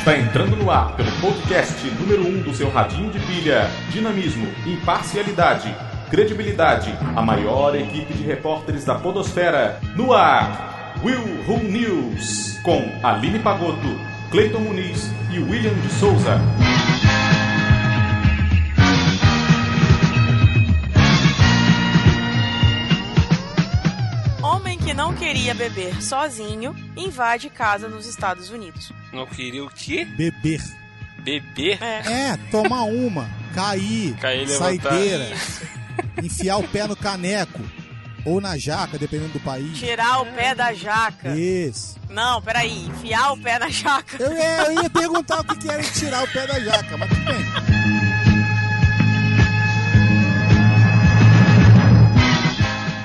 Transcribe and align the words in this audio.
Está 0.00 0.16
entrando 0.16 0.56
no 0.56 0.70
ar 0.70 0.96
pelo 0.96 1.12
podcast 1.20 1.86
número 2.00 2.22
1 2.22 2.26
um 2.26 2.40
do 2.40 2.54
seu 2.54 2.70
radinho 2.70 3.10
de 3.10 3.20
pilha. 3.20 3.70
Dinamismo, 3.90 4.46
imparcialidade, 4.66 5.76
credibilidade. 6.10 6.90
A 7.14 7.20
maior 7.20 7.76
equipe 7.76 8.14
de 8.14 8.22
repórteres 8.22 8.86
da 8.86 8.94
podosfera. 8.94 9.78
No 9.94 10.14
ar, 10.14 10.96
Will 11.04 11.44
Who 11.46 11.58
News. 11.64 12.58
Com 12.62 12.82
Aline 13.02 13.40
Pagotto, 13.40 14.00
Cleiton 14.30 14.60
Muniz 14.60 15.12
e 15.30 15.38
William 15.38 15.74
de 15.74 15.92
Souza. 15.92 16.40
Que 24.90 24.94
não 24.94 25.14
queria 25.14 25.54
beber 25.54 26.02
sozinho 26.02 26.74
invade 26.96 27.48
casa 27.48 27.88
nos 27.88 28.06
Estados 28.06 28.50
Unidos. 28.50 28.90
Não 29.12 29.24
queria 29.24 29.64
o 29.64 29.70
quê? 29.70 30.04
Beber. 30.04 30.60
Beber? 31.20 31.78
É. 31.80 32.30
É, 32.32 32.36
tomar 32.50 32.82
uma, 32.82 33.28
cair, 33.54 34.16
Cair 34.16 34.48
saideira, 34.48 35.28
enfiar 36.20 36.56
o 36.56 36.66
pé 36.66 36.88
no 36.88 36.96
caneco 36.96 37.60
ou 38.24 38.40
na 38.40 38.58
jaca, 38.58 38.98
dependendo 38.98 39.32
do 39.34 39.40
país. 39.40 39.78
Tirar 39.78 40.22
o 40.22 40.26
pé 40.26 40.54
da 40.56 40.72
jaca. 40.74 41.36
Isso. 41.36 41.96
Não, 42.08 42.42
peraí. 42.42 42.86
Enfiar 42.86 43.32
o 43.32 43.36
pé 43.40 43.58
na 43.60 43.68
jaca. 43.68 44.16
Eu, 44.20 44.32
ia- 44.32 44.64
eu 44.72 44.82
ia 44.82 44.90
perguntar 44.90 45.40
o 45.40 45.44
que 45.44 45.56
que 45.56 45.68
era 45.70 45.82
tirar 45.84 46.24
o 46.24 46.28
pé 46.32 46.46
da 46.48 46.58
jaca, 46.58 46.96
mas 46.96 47.08
tudo 47.08 47.24
bem. 47.24 47.44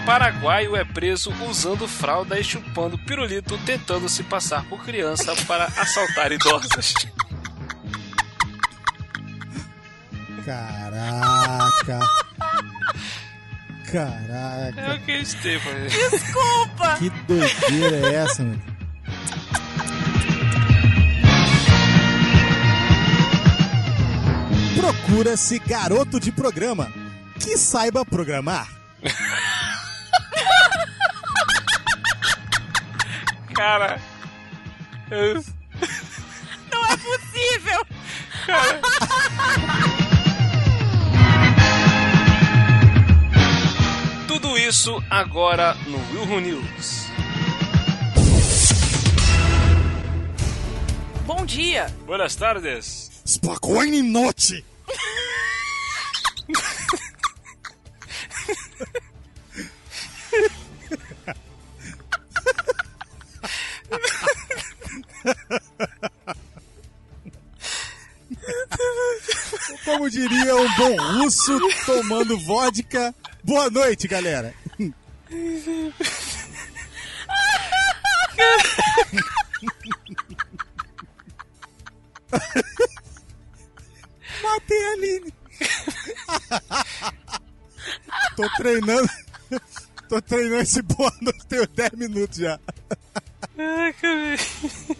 Paraguaio 0.05 0.75
é 0.75 0.83
preso 0.85 1.33
usando 1.49 1.87
fralda 1.87 2.39
e 2.39 2.43
chupando 2.43 2.95
pirulito, 2.97 3.57
tentando 3.65 4.07
se 4.07 4.21
passar 4.23 4.63
por 4.65 4.83
criança 4.85 5.35
para 5.47 5.65
assaltar 5.65 6.31
idosas. 6.31 6.93
Caraca. 10.45 11.99
É 13.87 13.91
Caraca. 13.91 14.95
o 14.95 14.99
que 15.01 15.11
eles 15.11 15.33
têm, 15.35 15.57
mano. 15.63 15.89
Desculpa. 15.89 16.97
Que 16.97 17.09
doideira 17.09 18.07
é 18.07 18.13
essa, 18.15 18.43
mano? 18.43 18.61
Procura-se 24.77 25.57
garoto 25.59 26.19
de 26.19 26.31
programa 26.31 26.91
que 27.39 27.57
saiba 27.57 28.05
programar. 28.05 28.67
Cara. 33.55 33.99
eu- 35.11 35.43
Não 36.71 36.85
é 36.85 36.97
possível. 36.97 37.85
Tudo 44.27 44.57
isso 44.57 45.01
agora 45.09 45.75
no 45.87 45.97
Wilhu 46.11 46.39
News. 46.41 47.05
Bom 51.25 51.45
dia. 51.45 51.87
Buenas 52.05 52.35
tardes. 52.35 53.11
Spokojny 53.25 54.01
noite! 54.01 54.63
Diria 70.27 70.55
um 70.55 70.75
bom 70.75 70.95
russo 71.19 71.59
tomando 71.85 72.37
vodka. 72.39 73.13
Boa 73.43 73.69
noite, 73.69 74.07
galera. 74.07 74.53
Matei 84.43 84.83
a 84.87 84.91
Aline. 84.93 85.33
Tô 88.35 88.49
treinando. 88.57 89.09
Tô 90.09 90.21
treinando 90.21 90.61
esse 90.61 90.81
boa 90.81 91.11
noite, 91.21 91.45
tenho 91.47 91.67
10 91.67 91.91
minutos 91.93 92.37
já. 92.37 92.59
Caraca, 93.55 94.01
velho. 94.01 94.95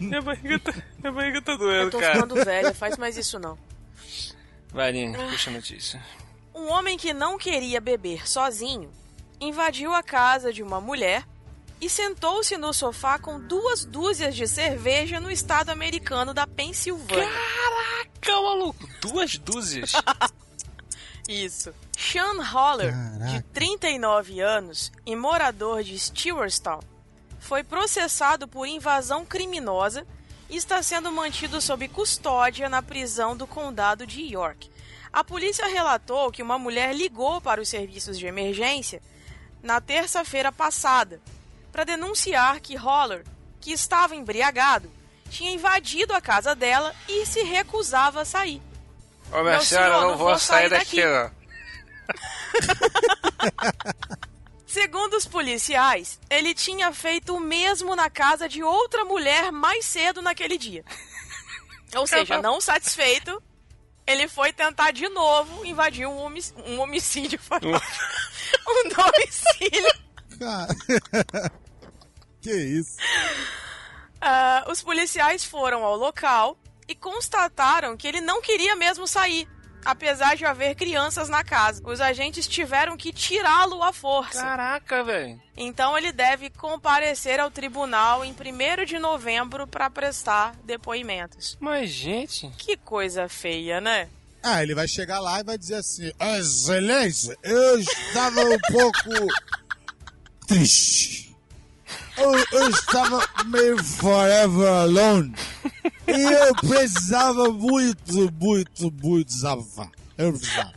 Minha 0.00 0.20
barriga 0.20 0.58
tá, 0.58 0.74
minha 0.98 1.12
barriga 1.12 1.42
tá 1.42 1.52
Eu 1.52 1.58
doendo, 1.58 1.90
tô 1.90 2.00
cara. 2.00 2.14
ficando 2.14 2.34
velha. 2.44 2.74
Faz 2.74 2.96
mais 2.96 3.16
isso 3.16 3.38
não. 3.38 3.56
Vai, 4.72 4.88
Aline, 4.88 5.16
puxa 5.16 5.50
a 5.50 5.52
notícia. 5.52 6.02
Um 6.54 6.68
homem 6.70 6.96
que 6.96 7.12
não 7.12 7.36
queria 7.36 7.80
beber 7.80 8.26
sozinho 8.28 8.90
invadiu 9.40 9.92
a 9.92 10.02
casa 10.02 10.52
de 10.52 10.62
uma 10.62 10.80
mulher 10.80 11.26
e 11.80 11.90
sentou-se 11.90 12.56
no 12.56 12.72
sofá 12.72 13.18
com 13.18 13.40
duas 13.40 13.84
dúzias 13.84 14.36
de 14.36 14.46
cerveja 14.46 15.18
no 15.18 15.30
estado 15.30 15.70
americano 15.70 16.32
da 16.32 16.46
Pensilvânia. 16.46 17.28
Caraca, 18.20 18.40
maluco. 18.40 18.88
Duas 19.00 19.36
dúzias. 19.36 19.92
Isso. 21.28 21.74
Sean 21.96 22.40
Holler, 22.40 22.92
de 22.92 23.18
Caraca. 23.18 23.46
39 23.52 24.40
anos 24.40 24.92
e 25.04 25.16
morador 25.16 25.82
de 25.82 25.98
Stewartstown, 25.98 26.80
foi 27.40 27.64
processado 27.64 28.46
por 28.46 28.66
invasão 28.66 29.26
criminosa 29.26 30.06
e 30.52 30.56
está 30.56 30.82
sendo 30.82 31.10
mantido 31.10 31.62
sob 31.62 31.88
custódia 31.88 32.68
na 32.68 32.82
prisão 32.82 33.34
do 33.34 33.46
condado 33.46 34.06
de 34.06 34.20
York. 34.20 34.70
A 35.10 35.24
polícia 35.24 35.66
relatou 35.66 36.30
que 36.30 36.42
uma 36.42 36.58
mulher 36.58 36.94
ligou 36.94 37.40
para 37.40 37.58
os 37.58 37.70
serviços 37.70 38.18
de 38.18 38.26
emergência 38.26 39.02
na 39.62 39.80
terça-feira 39.80 40.52
passada 40.52 41.22
para 41.72 41.84
denunciar 41.84 42.60
que 42.60 42.76
Holler, 42.76 43.24
que 43.62 43.72
estava 43.72 44.14
embriagado, 44.14 44.90
tinha 45.30 45.50
invadido 45.50 46.12
a 46.12 46.20
casa 46.20 46.54
dela 46.54 46.94
e 47.08 47.24
se 47.24 47.42
recusava 47.42 48.20
a 48.20 48.24
sair. 48.26 48.60
Ô, 49.32 49.40
minha 49.40 49.52
Meu 49.52 49.62
senhora, 49.62 49.86
senhor, 49.86 49.86
eu 49.86 50.00
não 50.02 50.08
não 50.10 50.18
vou 50.18 50.28
vou 50.28 50.38
sair 50.38 50.68
sair 50.68 50.68
daqui, 50.68 51.02
daqui. 51.02 51.06
não. 51.06 51.32
Segundo 54.72 55.14
os 55.18 55.26
policiais, 55.26 56.18
ele 56.30 56.54
tinha 56.54 56.90
feito 56.94 57.36
o 57.36 57.40
mesmo 57.40 57.94
na 57.94 58.08
casa 58.08 58.48
de 58.48 58.62
outra 58.62 59.04
mulher 59.04 59.52
mais 59.52 59.84
cedo 59.84 60.22
naquele 60.22 60.56
dia. 60.56 60.82
Ou 61.94 62.06
seja, 62.06 62.40
não 62.40 62.58
satisfeito, 62.58 63.42
ele 64.06 64.26
foi 64.28 64.50
tentar 64.50 64.90
de 64.92 65.06
novo 65.10 65.62
invadir 65.66 66.06
um, 66.06 66.16
homic- 66.16 66.54
um 66.66 66.80
homicídio. 66.80 67.38
Um 68.66 68.88
domicílio. 68.88 69.94
Cara. 70.38 71.52
que 72.40 72.50
isso? 72.52 72.96
Ah, 74.20 74.64
os 74.68 74.82
policiais 74.82 75.44
foram 75.44 75.84
ao 75.84 75.96
local 75.96 76.58
e 76.88 76.94
constataram 76.94 77.96
que 77.96 78.06
ele 78.06 78.20
não 78.20 78.42
queria 78.42 78.74
mesmo 78.76 79.06
sair, 79.06 79.48
apesar 79.84 80.36
de 80.36 80.44
haver 80.44 80.74
crianças 80.74 81.28
na 81.28 81.42
casa. 81.44 81.82
Os 81.84 82.00
agentes 82.00 82.46
tiveram 82.46 82.96
que 82.96 83.12
tirá-lo 83.12 83.82
à 83.82 83.92
força. 83.92 84.40
Caraca, 84.40 85.04
velho. 85.04 85.40
Então 85.56 85.96
ele 85.96 86.12
deve 86.12 86.50
comparecer 86.50 87.38
ao 87.40 87.50
tribunal 87.50 88.24
em 88.24 88.32
1 88.32 88.84
de 88.84 88.98
novembro 88.98 89.66
para 89.66 89.90
prestar 89.90 90.54
depoimentos. 90.64 91.56
Mas, 91.60 91.90
gente... 91.90 92.50
Que 92.58 92.76
coisa 92.76 93.28
feia, 93.28 93.80
né? 93.80 94.08
Ah, 94.42 94.62
ele 94.62 94.74
vai 94.74 94.88
chegar 94.88 95.20
lá 95.20 95.38
e 95.38 95.44
vai 95.44 95.56
dizer 95.56 95.76
assim: 95.76 96.10
Excelência, 96.18 97.36
eu 97.44 97.78
estava 97.78 98.40
um 98.40 98.58
pouco 98.72 99.10
triste. 100.48 101.22
Eu, 102.16 102.34
eu 102.52 102.70
estava 102.70 103.26
meio 103.46 103.82
forever 103.82 104.68
alone. 104.68 105.34
E 106.06 106.20
eu 106.20 106.54
precisava 106.56 107.48
muito, 107.50 108.32
muito, 108.32 108.92
muito 109.02 109.26
desabafar. 109.28 109.90
Eu 110.18 110.32
precisava. 110.32 110.72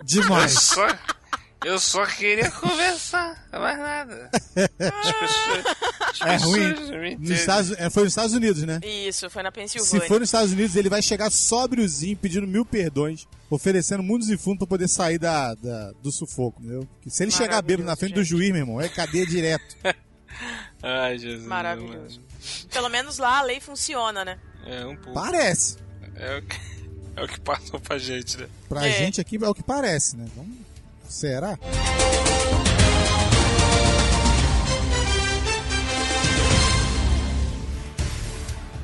Eu 0.00 0.04
Demais. 0.04 0.52
só... 0.52 0.86
Eu 1.64 1.78
só 1.78 2.04
queria 2.06 2.50
conversar, 2.50 3.46
mais 3.52 3.78
nada. 3.78 4.30
As 4.34 5.12
pessoas... 5.12 5.76
As 6.00 6.20
É 6.20 6.32
pessoas 6.32 6.90
ruim. 6.90 7.16
Nos. 7.20 7.30
Estados, 7.30 7.70
é, 7.78 7.88
foi 7.88 8.02
nos 8.02 8.10
Estados 8.12 8.34
Unidos, 8.34 8.62
né? 8.64 8.80
Isso, 8.82 9.30
foi 9.30 9.44
na 9.44 9.50
Se 9.50 9.54
Pensilvânia. 9.54 10.08
for 10.08 10.18
nos 10.18 10.28
Estados 10.28 10.50
Unidos, 10.50 10.74
ele 10.74 10.88
vai 10.88 11.00
chegar 11.00 11.30
sóbriozinho, 11.30 12.16
pedindo 12.16 12.48
mil 12.48 12.64
perdões, 12.64 13.28
oferecendo 13.48 14.02
mundos 14.02 14.28
e 14.28 14.36
fundos 14.36 14.58
pra 14.58 14.66
poder 14.66 14.88
sair 14.88 15.18
da, 15.20 15.54
da- 15.54 15.92
do 16.02 16.10
sufoco, 16.10 16.60
entendeu? 16.60 16.80
Porque 16.96 17.10
se 17.10 17.22
ele 17.22 17.30
chegar 17.30 17.62
bêbado 17.62 17.86
na 17.86 17.94
frente 17.94 18.14
do 18.14 18.24
gente. 18.24 18.30
juiz, 18.30 18.50
meu 18.50 18.62
irmão, 18.62 18.80
é 18.80 18.88
cadeia 18.88 19.24
direto. 19.24 19.76
Ai, 20.82 21.16
Jesus. 21.16 21.46
Maravilhoso. 21.46 22.18
mano. 22.20 22.31
Pelo 22.72 22.88
menos 22.88 23.18
lá 23.18 23.38
a 23.38 23.42
lei 23.42 23.60
funciona, 23.60 24.24
né? 24.24 24.38
É 24.66 24.84
um 24.86 24.96
pouco. 24.96 25.12
Parece. 25.20 25.76
É 26.16 26.38
o 26.38 26.42
que, 26.42 26.60
é 27.16 27.24
o 27.24 27.28
que 27.28 27.40
passou 27.40 27.80
pra 27.80 27.98
gente, 27.98 28.38
né? 28.38 28.48
Pra 28.68 28.86
É. 28.86 28.92
gente 28.92 29.20
aqui 29.20 29.36
é 29.42 29.48
o 29.48 29.54
que 29.54 29.62
parece, 29.62 30.16
né? 30.16 30.26
Vamos... 30.36 30.56
Será? 31.08 31.58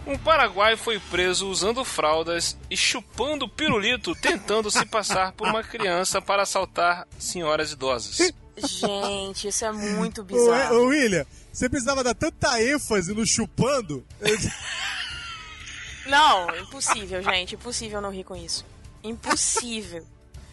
Um 0.07 0.17
paraguaio 0.17 0.77
foi 0.79 0.99
preso 0.99 1.49
usando 1.51 1.85
fraldas 1.85 2.57
e 2.71 2.77
chupando 2.77 3.47
pirulito, 3.47 4.15
tentando 4.15 4.71
se 4.71 4.85
passar 4.87 5.33
por 5.33 5.47
uma 5.49 5.63
criança 5.63 6.21
para 6.23 6.43
assaltar 6.45 7.07
senhoras 7.19 7.73
idosas. 7.73 8.33
Gente, 8.67 9.49
isso 9.49 9.65
é 9.65 9.73
muito 9.73 10.23
bizarro. 10.23 10.77
ô, 10.77 10.87
William, 10.87 11.25
você 11.53 11.69
precisava 11.69 12.03
dar 12.05 12.15
tanta 12.15 12.63
ênfase 12.63 13.13
no 13.15 13.27
chupando? 13.27 14.05
Não, 16.07 16.57
impossível, 16.57 17.23
gente. 17.23 17.55
Impossível 17.55 18.01
não 18.01 18.11
rir 18.11 18.25
com 18.25 18.35
isso. 18.35 18.65
Impossível. 19.05 20.05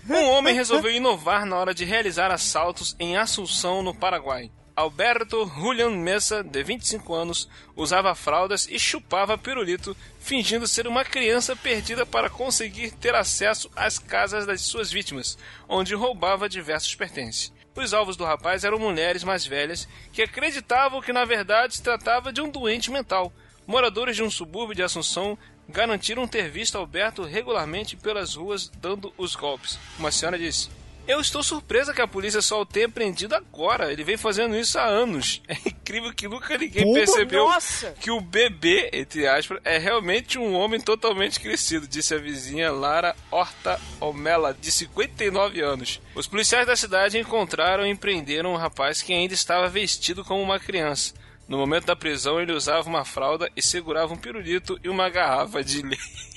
Um 0.07 0.29
homem 0.31 0.53
resolveu 0.53 0.91
inovar 0.91 1.45
na 1.45 1.55
hora 1.55 1.73
de 1.73 1.85
realizar 1.85 2.29
assaltos 2.29 2.95
em 2.99 3.17
Assunção, 3.17 3.81
no 3.81 3.95
Paraguai. 3.95 4.51
Alberto 4.75 5.49
Julian 5.55 5.91
Mesa, 5.91 6.43
de 6.43 6.61
25 6.61 7.13
anos, 7.13 7.49
usava 7.77 8.13
fraldas 8.13 8.67
e 8.69 8.77
chupava 8.77 9.37
pirulito, 9.37 9.95
fingindo 10.19 10.67
ser 10.67 10.85
uma 10.85 11.05
criança 11.05 11.55
perdida 11.55 12.05
para 12.05 12.29
conseguir 12.29 12.91
ter 12.91 13.15
acesso 13.15 13.71
às 13.73 13.97
casas 13.97 14.45
das 14.45 14.61
suas 14.61 14.91
vítimas, 14.91 15.37
onde 15.69 15.95
roubava 15.95 16.49
diversos 16.49 16.93
pertences. 16.93 17.53
Os 17.75 17.94
alvos 17.94 18.16
do 18.16 18.24
rapaz 18.24 18.63
eram 18.63 18.80
mulheres 18.80 19.24
mais 19.24 19.45
velhas 19.45 19.88
que 20.12 20.22
acreditavam 20.22 21.01
que 21.01 21.12
na 21.12 21.25
verdade 21.25 21.75
se 21.75 21.83
tratava 21.83 22.31
de 22.31 22.42
um 22.42 22.50
doente 22.50 22.89
mental. 22.89 23.33
Moradores 23.68 24.16
de 24.16 24.24
um 24.24 24.30
subúrbio 24.30 24.75
de 24.75 24.81
Assunção 24.81 25.38
garantiram 25.68 26.27
ter 26.27 26.50
visto 26.50 26.77
Alberto 26.77 27.24
regularmente 27.24 27.98
pelas 27.98 28.36
ruas 28.36 28.69
dando 28.69 29.13
os 29.18 29.36
golpes. 29.36 29.77
Uma 30.00 30.12
senhora 30.12 30.39
disse: 30.39 30.69
Eu 31.07 31.19
estou 31.21 31.43
surpresa 31.43 31.93
que 31.93 32.01
a 32.01 32.07
polícia 32.07 32.41
só 32.41 32.61
o 32.61 32.65
tenha 32.65 32.89
prendido 32.89 33.35
agora. 33.35 33.91
Ele 33.91 34.03
vem 34.03 34.17
fazendo 34.17 34.55
isso 34.57 34.77
há 34.79 34.85
anos. 34.85 35.41
É 35.47 35.55
incrível 35.69 36.11
que 36.15 36.27
nunca 36.27 36.57
ninguém 36.57 36.83
Pomba? 36.83 36.97
percebeu 36.97 37.45
Nossa! 37.45 37.91
que 38.01 38.09
o 38.09 38.19
bebê, 38.19 38.89
entre 38.91 39.27
aspas, 39.27 39.59
é 39.63 39.77
realmente 39.77 40.39
um 40.39 40.55
homem 40.55 40.79
totalmente 40.81 41.39
crescido, 41.39 41.87
disse 41.87 42.15
a 42.15 42.17
vizinha 42.17 42.71
Lara 42.71 43.15
Horta 43.29 43.79
Omela, 44.01 44.51
de 44.59 44.71
59 44.71 45.61
anos. 45.61 46.01
Os 46.15 46.25
policiais 46.25 46.65
da 46.65 46.75
cidade 46.75 47.19
encontraram 47.19 47.85
e 47.85 47.93
prenderam 47.95 48.53
um 48.53 48.57
rapaz 48.57 49.03
que 49.03 49.13
ainda 49.13 49.35
estava 49.35 49.69
vestido 49.69 50.25
como 50.25 50.41
uma 50.41 50.59
criança. 50.59 51.13
No 51.47 51.59
momento 51.59 51.85
da 51.85 51.95
prisão, 51.95 52.41
ele 52.41 52.51
usava 52.51 52.89
uma 52.89 53.05
fralda 53.05 53.47
e 53.55 53.61
segurava 53.61 54.11
um 54.11 54.17
pirulito 54.17 54.79
e 54.83 54.89
uma 54.89 55.07
garrafa 55.07 55.63
de 55.63 55.83
leite. 55.85 56.35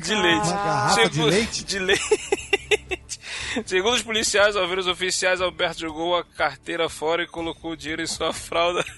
De 0.00 0.14
leite. 0.16 0.46
Uma 0.48 0.64
garrafa 0.64 1.08
de 1.08 1.14
Segundo- 1.14 1.30
leite? 1.30 1.64
De 1.64 1.78
leite. 1.78 2.41
Segundo 3.66 3.94
os 3.94 4.02
policiais, 4.02 4.56
ao 4.56 4.66
ver 4.68 4.78
os 4.78 4.86
oficiais, 4.86 5.40
Alberto 5.40 5.80
jogou 5.80 6.16
a 6.16 6.24
carteira 6.24 6.88
fora 6.88 7.22
e 7.22 7.26
colocou 7.26 7.72
o 7.72 7.76
dinheiro 7.76 8.02
em 8.02 8.06
sua 8.06 8.32
fralda. 8.32 8.84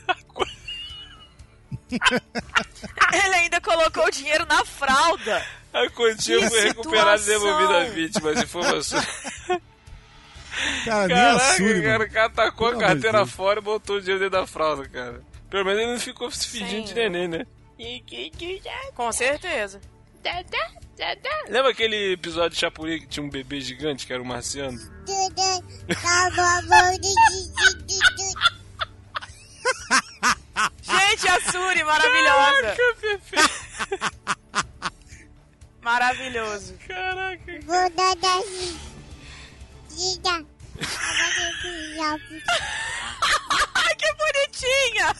Ele 1.90 3.34
ainda 3.34 3.60
colocou 3.60 4.06
o 4.06 4.10
dinheiro 4.10 4.44
na 4.46 4.64
fralda. 4.64 5.44
A 5.72 5.88
quantia 5.90 6.38
Que 6.38 6.48
foi 6.48 6.60
recuperada 6.68 7.22
e 7.22 7.26
devolvida 7.26 7.80
à 7.80 7.84
vítima. 7.84 8.30
As 8.30 8.42
informações. 8.42 9.06
Cara, 10.84 11.04
a 11.04 11.08
Caraca, 11.08 11.54
Suri, 11.56 11.82
cara, 11.82 12.04
o 12.04 12.10
cara 12.10 12.30
tacou 12.30 12.68
Pelo 12.68 12.80
a 12.80 12.86
carteira 12.86 13.18
de 13.18 13.24
Deus. 13.24 13.30
fora 13.32 13.58
e 13.58 13.62
botou 13.62 13.96
o 13.96 14.00
dinheiro 14.00 14.20
dentro 14.20 14.40
da 14.40 14.46
fralda, 14.46 14.88
cara. 14.88 15.20
Pelo 15.50 15.64
menos 15.64 15.80
ele 15.82 15.92
não 15.92 16.00
ficou 16.00 16.30
se 16.30 16.46
fingindo 16.46 16.84
de 16.84 16.92
Senhor. 16.94 17.10
neném, 17.10 17.28
né? 17.28 17.44
Com 18.94 19.10
certeza. 19.10 19.80
Lembra 21.48 21.70
aquele 21.72 22.12
episódio 22.12 22.50
de 22.50 22.56
Chapuri 22.56 23.00
que 23.00 23.06
tinha 23.06 23.24
um 23.24 23.30
bebê 23.30 23.60
gigante 23.60 24.06
que 24.06 24.12
era 24.12 24.22
um 24.22 24.26
marciano? 24.26 24.78
Gente, 30.82 31.28
a 31.28 31.40
Suri, 31.50 31.84
maravilhosa. 31.84 32.76
Maravilhoso. 35.82 36.74
Caraca. 36.86 37.52
Ai, 43.74 43.94
que 43.96 44.14
bonitinha. 44.14 45.14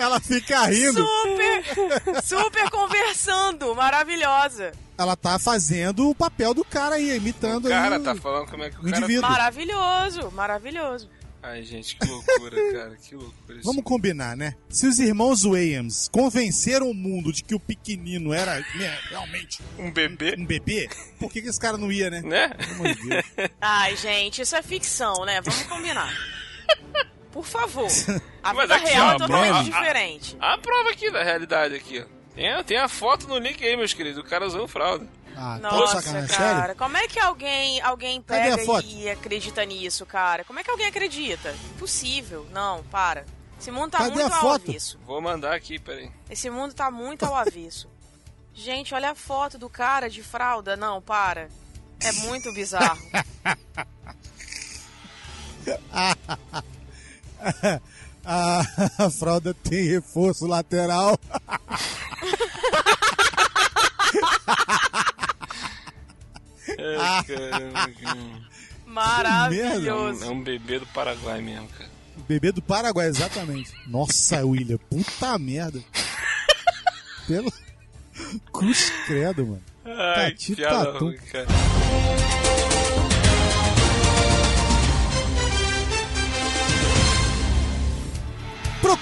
Ela 0.00 0.18
fica 0.20 0.64
rindo. 0.66 1.06
Super, 1.06 2.22
super 2.24 2.70
conversando. 2.70 3.74
Maravilhosa. 3.74 4.72
Ela 4.96 5.16
tá 5.16 5.38
fazendo 5.38 6.08
o 6.10 6.14
papel 6.14 6.54
do 6.54 6.64
cara 6.64 6.96
aí, 6.96 7.16
imitando 7.16 7.66
O 7.66 7.68
cara 7.68 7.96
aí. 7.96 8.02
tá 8.02 8.14
falando 8.14 8.50
como 8.50 8.64
é 8.64 8.70
que 8.70 8.76
o 8.76 8.80
o 8.80 8.84
cara... 8.84 8.96
indivíduo. 8.98 9.30
Maravilhoso, 9.30 10.30
maravilhoso. 10.32 11.08
Ai, 11.42 11.62
gente, 11.62 11.96
que 11.96 12.06
loucura, 12.06 12.56
cara. 12.72 12.96
Que 12.96 13.14
loucura 13.14 13.58
isso. 13.58 13.64
Vamos 13.64 13.82
combinar, 13.82 14.36
né? 14.36 14.54
Se 14.68 14.86
os 14.86 14.98
irmãos 14.98 15.44
Williams 15.44 16.08
convenceram 16.12 16.90
o 16.90 16.94
mundo 16.94 17.32
de 17.32 17.42
que 17.42 17.54
o 17.54 17.60
pequenino 17.60 18.32
era 18.34 18.56
né, 18.74 18.98
realmente 19.08 19.62
Um 19.78 19.90
bebê, 19.90 20.34
um 20.38 20.44
bebê, 20.44 20.88
por 21.18 21.32
que, 21.32 21.40
que 21.40 21.48
esse 21.48 21.58
cara 21.58 21.78
não 21.78 21.90
ia, 21.90 22.10
né? 22.10 22.20
né? 22.20 22.48
Pelo 22.48 22.74
amor 22.74 22.94
de 22.94 23.08
Deus. 23.08 23.24
Ai, 23.60 23.96
gente, 23.96 24.42
isso 24.42 24.54
é 24.54 24.62
ficção, 24.62 25.24
né? 25.24 25.40
Vamos 25.40 25.62
combinar. 25.62 26.12
Por 27.32 27.44
favor. 27.44 27.88
A 28.42 28.54
Mas 28.54 28.62
vida 28.62 28.74
aqui, 28.76 28.88
real 28.90 29.08
ó, 29.08 29.12
é 29.12 29.18
totalmente 29.18 29.52
a- 29.52 29.60
a- 29.60 29.62
diferente. 29.62 30.36
A 30.40 30.58
prova 30.58 30.90
aqui 30.90 31.10
da 31.10 31.22
realidade 31.22 31.74
aqui, 31.74 32.00
ó. 32.00 32.04
Tem, 32.34 32.50
a- 32.52 32.64
tem 32.64 32.78
a 32.78 32.88
foto 32.88 33.28
no 33.28 33.38
link 33.38 33.62
aí, 33.64 33.76
meus 33.76 33.92
queridos. 33.92 34.18
O 34.18 34.24
cara 34.26 34.46
usando 34.46 34.66
fralda. 34.66 35.06
Ah, 35.36 35.58
tá 35.62 35.70
Nossa, 35.70 36.02
cara, 36.02 36.26
sério? 36.26 36.76
como 36.76 36.96
é 36.96 37.06
que 37.06 37.18
alguém, 37.20 37.80
alguém 37.82 38.18
a 38.18 38.22
pega 38.22 38.62
e 38.84 39.08
acredita 39.08 39.64
nisso, 39.64 40.04
cara? 40.04 40.44
Como 40.44 40.58
é 40.58 40.64
que 40.64 40.70
alguém 40.70 40.86
acredita? 40.86 41.54
Impossível. 41.74 42.46
Não, 42.52 42.82
para. 42.84 43.24
Esse 43.58 43.70
mundo 43.70 43.90
tá 43.92 43.98
Cadê 43.98 44.10
muito 44.22 44.32
a 44.32 44.36
ao 44.38 44.50
avesso. 44.52 44.98
Vou 45.06 45.20
mandar 45.20 45.54
aqui, 45.54 45.78
peraí. 45.78 46.10
Esse 46.28 46.50
mundo 46.50 46.74
tá 46.74 46.90
muito 46.90 47.24
ao 47.24 47.34
avesso. 47.36 47.88
Gente, 48.54 48.92
olha 48.94 49.10
a 49.12 49.14
foto 49.14 49.56
do 49.58 49.68
cara 49.70 50.08
de 50.10 50.22
fralda. 50.22 50.76
Não, 50.76 51.00
para. 51.00 51.48
É 52.02 52.12
muito 52.26 52.52
bizarro. 52.54 52.98
A, 58.22 58.60
a 58.98 59.10
fralda 59.10 59.54
tem 59.54 59.88
reforço 59.88 60.46
lateral. 60.46 61.18
Ai, 66.78 67.24
caramba, 67.24 67.90
cara. 68.02 68.50
Maravilhoso. 68.86 70.24
É 70.24 70.28
um 70.28 70.42
bebê 70.42 70.78
do 70.78 70.86
Paraguai 70.86 71.40
mesmo, 71.40 71.68
cara. 71.68 71.90
Bebê 72.28 72.52
do 72.52 72.60
Paraguai, 72.60 73.06
exatamente. 73.06 73.72
Nossa, 73.86 74.44
William, 74.44 74.78
puta 74.90 75.38
merda. 75.38 75.80
Pelo. 77.26 77.52
Cruz 78.52 78.90
credo, 79.06 79.46
mano. 79.46 79.62
Ai, 79.84 80.30
Tati 80.32 80.46
que 80.46 80.56
piada 80.56 80.98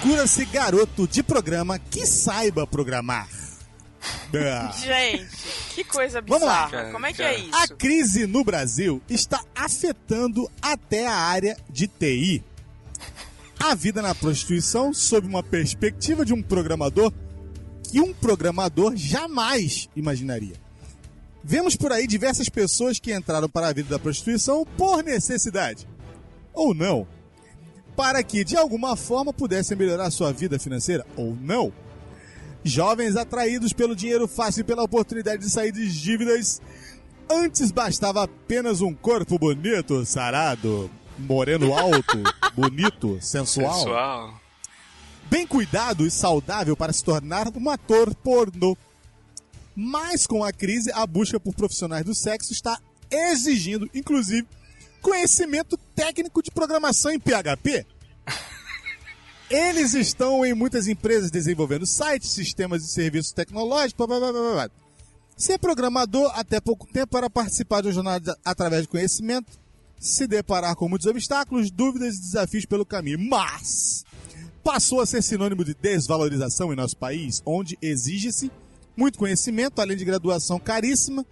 Procura-se 0.08 0.46
garoto 0.46 1.06
de 1.06 1.22
programa 1.22 1.78
que 1.78 2.06
saiba 2.06 2.66
programar. 2.66 3.28
Gente, 4.82 5.28
que 5.74 5.84
coisa 5.84 6.22
Vamos 6.22 6.48
lá. 6.48 6.64
bizarra. 6.64 6.92
Como 6.92 7.04
é 7.04 7.12
que 7.12 7.22
é 7.22 7.38
isso? 7.40 7.54
A 7.54 7.68
crise 7.68 8.26
no 8.26 8.42
Brasil 8.42 9.02
está 9.06 9.44
afetando 9.54 10.50
até 10.62 11.06
a 11.06 11.14
área 11.14 11.58
de 11.68 11.86
TI. 11.86 12.42
A 13.60 13.74
vida 13.74 14.00
na 14.00 14.14
prostituição, 14.14 14.94
sob 14.94 15.26
uma 15.26 15.42
perspectiva 15.42 16.24
de 16.24 16.32
um 16.32 16.42
programador 16.42 17.12
que 17.82 18.00
um 18.00 18.14
programador 18.14 18.96
jamais 18.96 19.90
imaginaria. 19.94 20.56
Vemos 21.44 21.76
por 21.76 21.92
aí 21.92 22.06
diversas 22.06 22.48
pessoas 22.48 22.98
que 22.98 23.14
entraram 23.14 23.48
para 23.48 23.68
a 23.68 23.72
vida 23.74 23.90
da 23.90 23.98
prostituição 23.98 24.64
por 24.64 25.04
necessidade. 25.04 25.86
Ou 26.54 26.72
não. 26.72 27.06
Para 27.98 28.22
que 28.22 28.44
de 28.44 28.56
alguma 28.56 28.94
forma 28.94 29.32
pudessem 29.32 29.76
melhorar 29.76 30.08
sua 30.12 30.32
vida 30.32 30.56
financeira. 30.56 31.04
Ou 31.16 31.36
não. 31.40 31.72
Jovens 32.62 33.16
atraídos 33.16 33.72
pelo 33.72 33.96
dinheiro 33.96 34.28
fácil 34.28 34.60
e 34.60 34.64
pela 34.64 34.84
oportunidade 34.84 35.42
de 35.42 35.50
sair 35.50 35.72
de 35.72 35.90
dívidas. 35.90 36.62
Antes 37.28 37.72
bastava 37.72 38.22
apenas 38.22 38.80
um 38.82 38.94
corpo 38.94 39.36
bonito, 39.36 40.06
sarado, 40.06 40.88
moreno 41.18 41.76
alto, 41.76 42.22
bonito, 42.54 43.18
sensual, 43.20 43.74
Sensual. 43.74 44.40
bem 45.28 45.44
cuidado 45.44 46.06
e 46.06 46.10
saudável 46.10 46.76
para 46.76 46.92
se 46.92 47.02
tornar 47.02 47.48
um 47.48 47.68
ator 47.68 48.14
pornô. 48.14 48.76
Mas 49.74 50.24
com 50.24 50.44
a 50.44 50.52
crise, 50.52 50.92
a 50.92 51.04
busca 51.04 51.40
por 51.40 51.52
profissionais 51.52 52.04
do 52.04 52.14
sexo 52.14 52.52
está 52.52 52.78
exigindo, 53.10 53.90
inclusive, 53.92 54.46
conhecimento 55.00 55.76
técnico 55.94 56.42
de 56.42 56.50
programação 56.50 57.10
em 57.10 57.18
PHP. 57.18 57.86
Eles 59.50 59.94
estão 59.94 60.44
em 60.44 60.52
muitas 60.52 60.86
empresas 60.86 61.30
desenvolvendo 61.30 61.86
sites, 61.86 62.30
sistemas 62.30 62.84
e 62.84 62.88
serviços 62.88 63.32
tecnológicos. 63.32 64.06
Blá, 64.06 64.18
blá, 64.18 64.32
blá, 64.32 64.52
blá. 64.52 64.70
Ser 65.36 65.58
programador 65.58 66.30
até 66.34 66.60
pouco 66.60 66.86
tempo 66.86 67.08
para 67.08 67.30
participar 67.30 67.80
de 67.80 67.88
uma 67.88 67.94
jornada 67.94 68.36
através 68.44 68.82
de 68.82 68.88
conhecimento, 68.88 69.58
se 69.98 70.26
deparar 70.26 70.74
com 70.76 70.88
muitos 70.88 71.06
obstáculos, 71.06 71.70
dúvidas 71.70 72.16
e 72.16 72.20
desafios 72.20 72.66
pelo 72.66 72.84
caminho. 72.84 73.18
Mas, 73.18 74.04
passou 74.62 75.00
a 75.00 75.06
ser 75.06 75.22
sinônimo 75.22 75.64
de 75.64 75.74
desvalorização 75.74 76.72
em 76.72 76.76
nosso 76.76 76.96
país, 76.96 77.40
onde 77.46 77.78
exige-se 77.80 78.50
muito 78.96 79.18
conhecimento, 79.18 79.80
além 79.80 79.96
de 79.96 80.04
graduação 80.04 80.58
caríssima, 80.58 81.24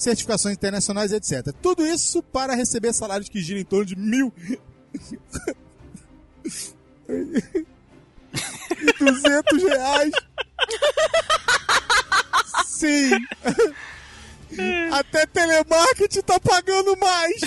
certificações 0.00 0.56
internacionais, 0.56 1.12
etc. 1.12 1.54
Tudo 1.62 1.86
isso 1.86 2.22
para 2.22 2.54
receber 2.54 2.92
salários 2.92 3.28
que 3.28 3.40
giram 3.40 3.60
em 3.60 3.64
torno 3.64 3.84
de 3.84 3.96
mil 3.96 4.32
e 4.48 4.58
duzentos 8.98 9.62
reais. 9.62 10.12
Sim. 12.66 13.10
Até 14.92 15.26
telemarketing 15.26 16.22
tá 16.22 16.40
pagando 16.40 16.96
mais. 16.96 17.40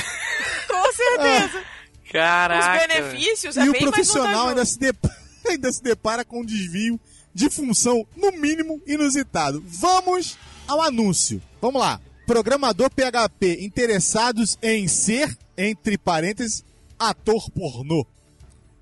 Com 0.67 0.93
certeza. 0.93 1.63
Caraca. 2.12 2.86
Os 2.86 2.88
benefícios 2.88 3.57
é 3.57 3.65
e 3.65 3.69
o 3.69 3.74
profissional 3.79 4.50
ainda 4.50 4.63
se, 4.65 4.77
depara, 4.77 5.15
ainda 5.50 5.72
se 5.72 5.81
depara 5.81 6.24
com 6.24 6.41
um 6.41 6.45
desvio 6.45 7.00
de 7.33 7.50
função, 7.50 8.05
no 8.15 8.31
mínimo, 8.33 8.79
inusitado. 8.86 9.63
Vamos 9.65 10.38
ao 10.67 10.81
anúncio. 10.81 11.41
Vamos 11.60 11.81
lá. 11.81 12.00
Programador 12.25 12.89
PHP 12.89 13.60
interessados 13.62 14.58
em 14.62 14.88
ser, 14.88 15.38
entre 15.58 15.98
parênteses, 15.98 16.63
ator 16.98 17.50
pornô. 17.51 18.06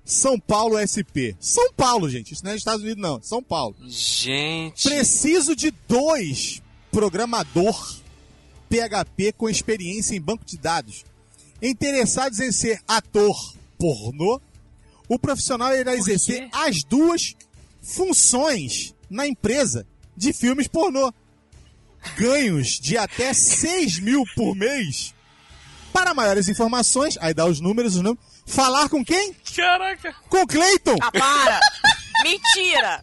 São 0.04 0.38
Paulo 0.38 0.76
SP. 0.78 1.34
São 1.38 1.72
Paulo, 1.72 2.08
gente. 2.08 2.32
Isso 2.32 2.44
não 2.44 2.52
é 2.52 2.56
Estados 2.56 2.82
Unidos, 2.82 3.02
não. 3.02 3.22
São 3.22 3.42
Paulo. 3.42 3.76
Gente. 3.86 4.88
Preciso 4.88 5.54
de 5.54 5.72
dois 5.88 6.62
programador 6.90 8.00
PHP 8.68 9.32
com 9.32 9.48
experiência 9.48 10.14
em 10.14 10.20
banco 10.20 10.44
de 10.44 10.58
dados. 10.58 11.04
Interessados 11.60 12.40
em 12.40 12.50
ser 12.50 12.80
ator 12.86 13.54
pornô, 13.78 14.40
o 15.08 15.18
profissional 15.18 15.74
irá 15.74 15.94
exercer 15.94 16.48
as 16.52 16.82
duas 16.82 17.34
funções 17.80 18.94
na 19.10 19.26
empresa 19.26 19.86
de 20.16 20.32
filmes 20.32 20.68
pornô. 20.68 21.12
Ganhos 22.16 22.78
de 22.80 22.96
até 22.98 23.32
6 23.32 23.98
mil 24.00 24.24
por 24.34 24.54
mês. 24.54 25.14
Para 25.92 26.14
maiores 26.14 26.48
informações, 26.48 27.18
aí 27.20 27.34
dá 27.34 27.44
os 27.46 27.60
números, 27.60 27.96
os 27.96 28.02
números. 28.02 28.24
Falar 28.46 28.88
com 28.88 29.04
quem? 29.04 29.34
Caraca. 29.54 30.14
Com 30.28 30.46
Cleiton! 30.46 30.96
Ah, 31.00 31.12
para! 31.12 31.60
Mentira! 32.24 33.02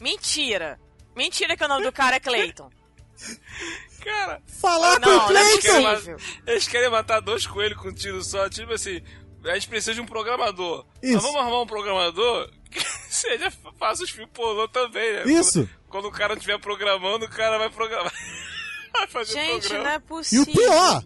Mentira! 0.00 0.78
Mentira 1.16 1.56
que 1.56 1.64
o 1.64 1.68
nome 1.68 1.84
do 1.84 1.92
cara 1.92 2.16
é 2.16 2.20
Clayton. 2.20 2.70
Cara, 4.02 4.42
Falar 4.60 4.98
Não, 5.00 5.20
com 5.20 5.32
não 5.32 5.40
é 5.40 5.50
eles 5.52 5.64
Cleiton! 5.64 5.80
querem, 5.82 5.94
possível. 5.94 6.18
ma- 6.18 6.52
eles 6.52 6.68
querem 6.68 6.90
matar 6.90 7.20
dois 7.20 7.46
coelhos 7.46 7.78
com 7.80 7.88
um 7.88 7.94
tiro 7.94 8.22
só. 8.22 8.48
Tipo 8.50 8.72
assim, 8.74 9.00
a 9.44 9.54
gente 9.54 9.68
precisa 9.68 9.94
de 9.94 10.00
um 10.00 10.06
programador. 10.06 10.84
Isso. 11.02 11.14
Mas 11.14 11.22
vamos 11.22 11.40
arrumar 11.40 11.62
um 11.62 11.66
programador 11.66 12.50
seja 13.24 13.52
faça 13.78 14.04
os 14.04 14.10
filmes 14.10 14.30
pornô 14.32 14.68
também, 14.68 15.12
né? 15.12 15.22
Isso. 15.26 15.60
Quando, 15.88 15.88
quando 15.88 16.04
o 16.06 16.10
cara 16.12 16.34
estiver 16.34 16.58
programando, 16.58 17.24
o 17.26 17.28
cara 17.28 17.58
vai 17.58 17.70
programar. 17.70 18.12
vai 18.92 19.06
fazer 19.08 19.32
Gente, 19.32 19.68
programa. 19.68 19.84
não 19.84 19.90
é 19.90 19.96
E 19.96 20.00
possível. 20.00 20.42
o 20.42 20.56
pior, 20.56 21.04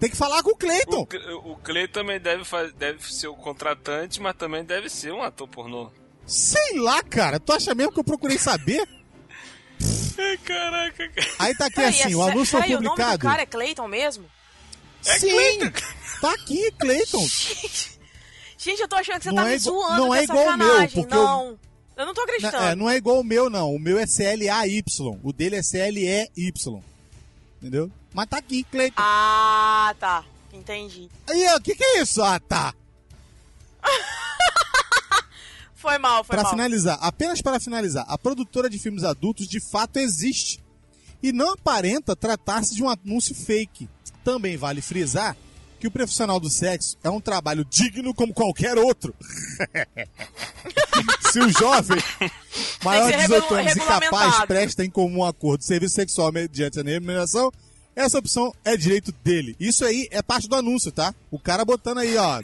tem 0.00 0.10
que 0.10 0.16
falar 0.16 0.42
com 0.42 0.50
o 0.50 0.56
Cleiton. 0.56 1.06
O, 1.44 1.52
o 1.52 1.56
Clay 1.58 1.86
também 1.88 2.18
deve, 2.20 2.44
faz- 2.44 2.72
deve 2.74 3.00
ser 3.12 3.28
o 3.28 3.34
contratante, 3.34 4.20
mas 4.20 4.34
também 4.36 4.64
deve 4.64 4.88
ser 4.90 5.12
um 5.12 5.22
ator 5.22 5.46
pornô. 5.48 5.90
Sei 6.26 6.78
lá, 6.78 7.02
cara. 7.02 7.38
Tu 7.38 7.52
acha 7.52 7.74
mesmo 7.74 7.92
que 7.92 8.00
eu 8.00 8.04
procurei 8.04 8.38
saber? 8.38 8.82
Ai, 10.18 10.38
Caraca, 10.38 11.08
cara. 11.08 11.28
Aí 11.38 11.54
tá 11.56 11.66
aqui 11.66 11.80
assim, 11.82 12.12
é 12.12 12.16
o 12.16 12.22
anúncio 12.22 12.52
foi 12.52 12.60
peraí, 12.62 12.76
o 12.76 12.80
nome 12.80 12.88
do 12.88 12.90
publicado. 12.90 13.18
cara 13.18 13.42
é 13.42 13.46
Clayton 13.46 13.88
mesmo? 13.88 14.24
É 15.06 15.18
Sim, 15.18 15.58
tá 16.20 16.32
aqui, 16.32 16.70
Cleiton. 16.78 17.26
Gente, 18.64 18.80
eu 18.80 18.88
tô 18.88 18.96
achando 18.96 19.18
que 19.18 19.24
você 19.24 19.30
Não 19.30 19.42
tá 19.42 19.48
é 19.50 19.52
me 19.52 19.58
zoando 19.58 19.96
não 20.06 20.14
é 20.14 20.22
essa 20.24 20.32
igual 20.32 20.56
meu, 20.56 20.76
porque 20.90 20.98
eu- 21.00 21.06
não. 21.08 21.58
Eu... 21.96 22.06
não 22.06 22.14
tô 22.14 22.22
acreditando. 22.22 22.56
Não, 22.62 22.68
é, 22.70 22.74
não 22.74 22.90
é 22.90 22.96
igual 22.96 23.20
o 23.20 23.24
meu, 23.24 23.50
não. 23.50 23.74
O 23.74 23.78
meu 23.78 23.98
é 23.98 24.06
C-L-A-Y. 24.06 25.18
O 25.22 25.32
dele 25.32 25.56
é 25.56 25.62
C-L-E-Y. 25.62 26.82
Entendeu? 27.60 27.90
Mas 28.14 28.26
tá 28.26 28.38
aqui, 28.38 28.64
Cleiton. 28.64 28.94
Ah, 28.96 29.94
tá. 30.00 30.24
Entendi. 30.52 31.10
Aí, 31.28 31.46
o 31.54 31.60
que 31.60 31.74
que 31.74 31.84
é 31.84 32.00
isso? 32.00 32.22
Ah, 32.22 32.40
tá. 32.40 32.72
Foi 35.74 35.98
mal, 35.98 36.24
foi 36.24 36.34
Para 36.34 36.44
mal. 36.44 36.52
finalizar, 36.52 36.98
apenas 37.02 37.42
para 37.42 37.60
finalizar, 37.60 38.06
a 38.08 38.16
produtora 38.16 38.70
de 38.70 38.78
filmes 38.78 39.04
adultos 39.04 39.46
de 39.46 39.60
fato 39.60 39.98
existe 39.98 40.58
e 41.22 41.30
não 41.30 41.52
aparenta 41.52 42.16
tratar-se 42.16 42.74
de 42.74 42.82
um 42.82 42.88
anúncio 42.88 43.34
fake. 43.34 43.86
Também 44.24 44.56
vale 44.56 44.80
frisar 44.80 45.36
que 45.84 45.88
o 45.88 45.90
profissional 45.90 46.40
do 46.40 46.48
sexo 46.48 46.96
é 47.04 47.10
um 47.10 47.20
trabalho 47.20 47.62
digno 47.62 48.14
como 48.14 48.32
qualquer 48.32 48.78
outro. 48.78 49.14
Se 51.30 51.38
o 51.40 51.50
jovem 51.50 51.98
maior 52.82 53.10
de 53.10 53.18
Tem 53.18 53.20
que 53.20 53.26
ser 53.26 53.40
18 53.42 53.54
anos 53.54 53.76
e 53.76 53.80
capaz 53.80 54.44
presta 54.46 54.84
em 54.84 54.88
comum 54.88 55.24
acordo 55.24 55.60
de 55.60 55.66
serviço 55.66 55.94
sexual 55.94 56.32
mediante 56.32 56.80
a 56.80 56.82
remuneração, 56.82 57.52
essa 57.94 58.18
opção 58.18 58.54
é 58.64 58.78
direito 58.78 59.12
dele. 59.22 59.54
Isso 59.60 59.84
aí 59.84 60.08
é 60.10 60.22
parte 60.22 60.48
do 60.48 60.56
anúncio, 60.56 60.90
tá? 60.90 61.14
O 61.30 61.38
cara 61.38 61.66
botando 61.66 61.98
aí, 61.98 62.16
ó. 62.16 62.40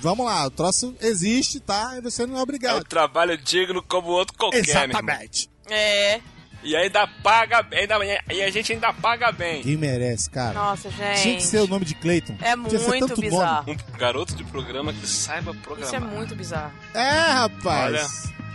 Vamos 0.00 0.24
lá, 0.24 0.46
o 0.46 0.50
troço 0.50 0.94
existe, 1.00 1.58
tá? 1.58 1.94
E 1.98 2.00
você 2.00 2.24
não 2.26 2.34
é 2.34 2.36
É 2.36 2.40
um 2.40 2.42
obrigado. 2.42 2.84
trabalho 2.84 3.36
digno 3.36 3.82
como 3.82 4.08
outro 4.08 4.36
qualquer, 4.38 4.62
meu 4.62 4.70
irmão. 4.70 4.84
Exatamente. 5.00 5.50
É. 5.68 6.20
E 6.62 6.76
ainda 6.76 7.06
paga 7.22 7.66
ainda, 7.72 7.96
e 8.32 8.42
a 8.42 8.50
gente 8.50 8.72
ainda 8.72 8.92
paga 8.92 9.32
bem. 9.32 9.62
Quem 9.62 9.76
merece, 9.76 10.30
cara? 10.30 10.52
Nossa, 10.54 10.88
gente. 10.90 11.22
Tinha 11.22 11.36
que 11.36 11.42
ser 11.42 11.58
o 11.60 11.66
nome 11.66 11.84
de 11.84 11.94
Clayton. 11.96 12.36
É 12.40 12.52
Tinha 12.54 12.80
muito 12.80 13.08
tanto 13.08 13.20
bizarro. 13.20 13.66
nome. 13.66 13.78
Um 13.94 13.98
garoto 13.98 14.34
de 14.36 14.44
programa 14.44 14.92
que 14.92 15.06
saiba 15.06 15.50
Isso 15.50 15.58
é 15.58 15.62
programar. 15.62 16.10
muito 16.10 16.34
bizarro. 16.36 16.72
É, 16.94 17.32
rapaz. 17.32 17.86
Olha. 17.86 18.06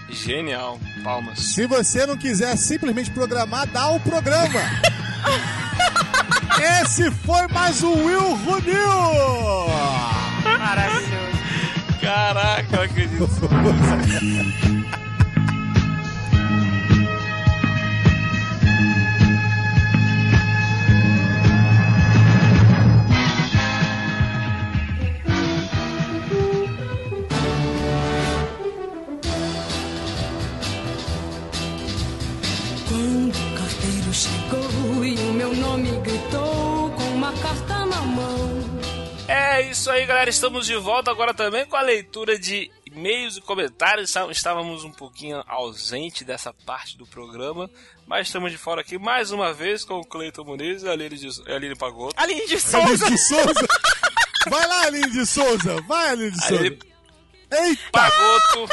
Genial. 0.10 0.80
Palmas. 1.04 1.38
Se 1.40 1.68
você 1.68 2.06
não 2.06 2.16
quiser 2.16 2.56
simplesmente 2.58 3.12
programar, 3.12 3.68
dá 3.68 3.90
o 3.90 4.00
programa. 4.00 4.60
Esse 6.84 7.12
foi 7.12 7.46
mais 7.50 7.84
o 7.84 7.92
Will 7.92 8.36
Runil. 8.36 9.68
Maravilhoso. 10.58 11.38
Caraca, 12.02 12.76
eu 12.76 12.82
acredito. 12.84 13.28
galera. 40.28 40.30
Estamos 40.30 40.66
de 40.66 40.76
volta 40.76 41.12
agora 41.12 41.34
também 41.34 41.66
com 41.66 41.76
a 41.76 41.82
leitura 41.82 42.38
de 42.38 42.70
e-mails 42.86 43.38
e 43.38 43.42
comentários. 43.42 44.10
Está- 44.10 44.30
Estávamos 44.32 44.84
um 44.84 44.92
pouquinho 44.92 45.44
ausente 45.48 46.24
dessa 46.24 46.54
parte 46.54 46.98
do 46.98 47.06
programa, 47.06 47.70
mas 48.06 48.28
estamos 48.28 48.52
de 48.52 48.58
fora 48.58 48.82
aqui 48.82 48.98
mais 48.98 49.32
uma 49.32 49.54
vez 49.54 49.84
com 49.84 49.96
o 49.96 50.06
Cleiton 50.06 50.44
Muniz 50.44 50.84
e 50.84 50.88
a 50.88 50.92
Aline, 50.92 51.18
de, 51.18 51.28
a 51.52 51.56
Aline 51.56 51.76
Pagotto. 51.76 52.14
Aline 52.18 52.46
de 52.48 52.56
Aline 52.56 52.60
Souza. 52.60 53.10
de 53.12 53.18
Souza. 53.18 53.68
Vai 54.50 54.68
lá, 54.68 54.82
Aline 54.86 55.10
de 55.12 55.26
Souza. 55.26 55.82
Vai, 55.82 56.10
Aline 56.10 56.32
de 56.32 56.42
Souza. 56.46 56.56
Aline 56.62 56.80
Eita. 57.50 57.84
Pagotto. 57.92 58.68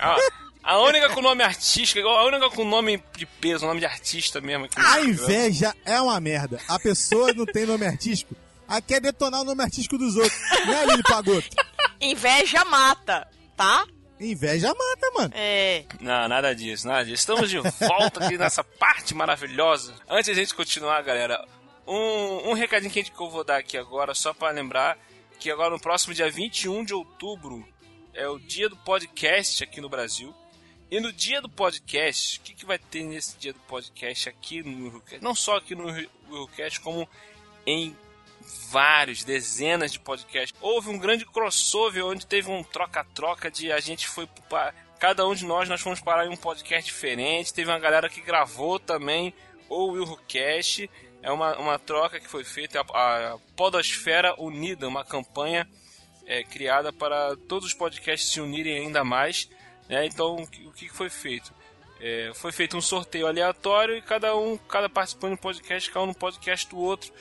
A, 0.00 0.16
a 0.64 0.78
única 0.82 1.08
com 1.10 1.22
nome 1.22 1.42
artístico, 1.42 2.06
a 2.08 2.24
única 2.26 2.50
com 2.50 2.64
nome 2.64 3.02
de 3.16 3.24
peso, 3.26 3.64
nome 3.64 3.78
de 3.80 3.86
artista 3.86 4.40
mesmo. 4.40 4.64
Aqui 4.64 4.74
A 4.80 5.00
inveja 5.00 5.74
é 5.84 6.00
uma 6.00 6.18
merda. 6.20 6.60
A 6.68 6.78
pessoa 6.80 7.32
não 7.32 7.46
tem 7.46 7.64
nome 7.64 7.86
artístico. 7.86 8.34
Aí 8.68 8.82
quer 8.82 9.00
detonar 9.00 9.40
o 9.40 9.44
nome 9.44 9.62
artístico 9.62 9.96
dos 9.96 10.14
outros. 10.14 10.38
Né, 10.66 10.82
Aline 10.82 11.02
Pagoto? 11.02 11.48
Inveja 11.98 12.64
mata, 12.66 13.26
tá? 13.56 13.86
Inveja 14.20 14.68
mata, 14.68 15.10
mano. 15.14 15.32
É. 15.34 15.84
Não, 16.00 16.28
nada 16.28 16.54
disso, 16.54 16.86
nada 16.86 17.04
disso. 17.04 17.14
Estamos 17.14 17.48
de 17.48 17.58
volta 17.58 18.24
aqui 18.24 18.36
nessa 18.36 18.62
parte 18.62 19.14
maravilhosa. 19.14 19.94
Antes 20.08 20.26
de 20.26 20.32
a 20.32 20.34
gente 20.34 20.54
continuar, 20.54 21.00
galera, 21.02 21.42
um, 21.86 22.50
um 22.50 22.52
recadinho 22.52 22.92
que, 22.92 23.00
eu 23.00 23.30
vou 23.30 23.42
dar 23.42 23.56
aqui 23.56 23.78
agora, 23.78 24.14
só 24.14 24.34
para 24.34 24.52
lembrar 24.52 24.98
que 25.40 25.50
agora 25.50 25.70
no 25.70 25.80
próximo 25.80 26.12
dia 26.12 26.30
21 26.30 26.84
de 26.84 26.92
outubro 26.92 27.66
é 28.12 28.28
o 28.28 28.38
dia 28.38 28.68
do 28.68 28.76
podcast 28.76 29.64
aqui 29.64 29.80
no 29.80 29.88
Brasil. 29.88 30.34
E 30.90 31.00
no 31.00 31.12
dia 31.12 31.40
do 31.40 31.48
podcast, 31.48 32.38
o 32.38 32.42
que, 32.42 32.54
que 32.54 32.66
vai 32.66 32.78
ter 32.78 33.04
nesse 33.04 33.36
dia 33.38 33.52
do 33.52 33.60
podcast 33.60 34.28
aqui 34.28 34.62
no 34.62 34.90
Willcast? 34.90 35.22
Não 35.22 35.34
só 35.34 35.56
aqui 35.56 35.74
no 35.74 35.86
Willcast, 36.30 36.80
como 36.80 37.08
em 37.66 37.96
vários, 38.70 39.24
dezenas 39.24 39.92
de 39.92 39.98
podcasts. 39.98 40.58
Houve 40.60 40.90
um 40.90 40.98
grande 40.98 41.24
crossover 41.24 42.04
onde 42.04 42.26
teve 42.26 42.50
um 42.50 42.62
troca-troca 42.62 43.50
de 43.50 43.70
a 43.72 43.80
gente 43.80 44.08
foi 44.08 44.26
para 44.48 44.72
cada 44.98 45.26
um 45.26 45.34
de 45.34 45.44
nós 45.44 45.68
nós 45.68 45.80
fomos 45.80 46.00
parar 46.00 46.26
em 46.26 46.30
um 46.30 46.36
podcast 46.36 46.84
diferente. 46.84 47.54
Teve 47.54 47.70
uma 47.70 47.78
galera 47.78 48.08
que 48.08 48.20
gravou 48.20 48.78
também 48.78 49.32
o 49.68 49.92
Willcast. 49.92 50.90
É 51.22 51.30
uma, 51.30 51.56
uma 51.56 51.78
troca 51.78 52.20
que 52.20 52.28
foi 52.28 52.44
feita 52.44 52.80
a, 52.80 53.34
a 53.34 53.38
Podosfera 53.56 54.34
Unida, 54.40 54.88
uma 54.88 55.04
campanha 55.04 55.68
é, 56.26 56.42
criada 56.42 56.92
para 56.92 57.36
todos 57.48 57.68
os 57.68 57.74
podcasts 57.74 58.30
se 58.30 58.40
unirem 58.40 58.78
ainda 58.78 59.04
mais. 59.04 59.48
Né? 59.88 60.06
Então, 60.06 60.36
o 60.36 60.72
que 60.72 60.88
foi 60.88 61.08
feito? 61.08 61.52
É, 62.00 62.30
foi 62.34 62.52
feito 62.52 62.76
um 62.76 62.80
sorteio 62.80 63.26
aleatório 63.26 63.96
e 63.96 64.02
cada 64.02 64.36
um, 64.36 64.56
cada 64.56 64.88
participante 64.88 65.36
do 65.36 65.40
podcast 65.40 65.90
caiu 65.90 66.06
no 66.06 66.14
podcast 66.14 66.68
do 66.68 66.78
outro. 66.78 67.12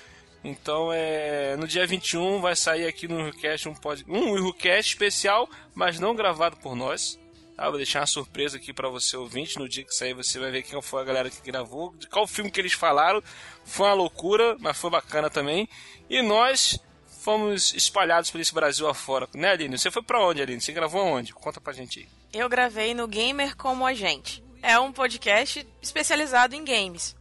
Então, 0.44 0.92
é, 0.94 1.56
no 1.58 1.68
dia 1.68 1.86
21 1.86 2.40
vai 2.40 2.56
sair 2.56 2.88
aqui 2.88 3.08
no 3.08 3.26
RuCast 3.26 3.68
um, 3.68 3.74
pod, 3.74 4.06
um 4.08 4.54
especial, 4.80 5.50
mas 5.74 6.00
não 6.00 6.16
gravado 6.16 6.58
por 6.58 6.76
nós. 6.76 7.20
Tá? 7.56 7.68
Vou 7.70 7.78
deixar 7.78 8.02
uma 8.02 8.08
surpresa 8.08 8.58
aqui 8.58 8.72
para 8.72 8.88
você 8.88 9.18
ouvinte. 9.18 9.58
No 9.58 9.68
dia 9.68 9.84
que 9.84 9.94
sair 9.94 10.14
você 10.14 10.40
vai 10.40 10.52
ver 10.52 10.62
quem 10.62 10.80
foi 10.82 11.02
a 11.02 11.06
galera 11.06 11.30
que 11.30 11.42
gravou, 11.42 11.94
de 11.96 12.08
qual 12.08 12.28
filme 12.28 12.52
que 12.52 12.62
eles 12.62 12.74
falaram. 12.74 13.22
Foi 13.66 13.88
uma 13.88 13.96
loucura, 13.96 14.56
mas 14.60 14.78
foi 14.78 14.92
bacana 14.92 15.30
também. 15.30 15.68
E 16.10 16.22
nós 16.22 16.80
fomos 17.28 17.74
espalhados 17.74 18.30
por 18.30 18.40
esse 18.40 18.54
Brasil 18.54 18.88
afora. 18.88 19.28
Né, 19.34 19.52
Aline? 19.52 19.78
Você 19.78 19.92
foi 19.92 20.04
para 20.04 20.26
onde, 20.26 20.42
Aline? 20.42 20.62
Você 20.62 20.72
gravou 20.72 21.04
onde? 21.04 21.34
Conta 21.34 21.60
pra 21.60 21.74
gente 21.74 22.00
aí. 22.00 22.08
Eu 22.32 22.48
gravei 22.48 22.94
no 22.94 23.08
Gamer 23.08 23.58
Como 23.58 23.86
a 23.86 23.94
Gente. 23.94 24.44
É 24.62 24.80
um 24.80 24.92
podcast 24.92 25.68
especializado 25.82 26.56
em 26.56 26.64
games. 26.64 27.16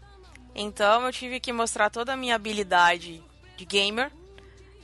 Então 0.59 1.05
eu 1.05 1.13
tive 1.13 1.39
que 1.39 1.53
mostrar 1.53 1.91
toda 1.91 2.15
a 2.15 2.17
minha 2.17 2.35
habilidade 2.35 3.23
de 3.59 3.65
gamer. 3.67 4.11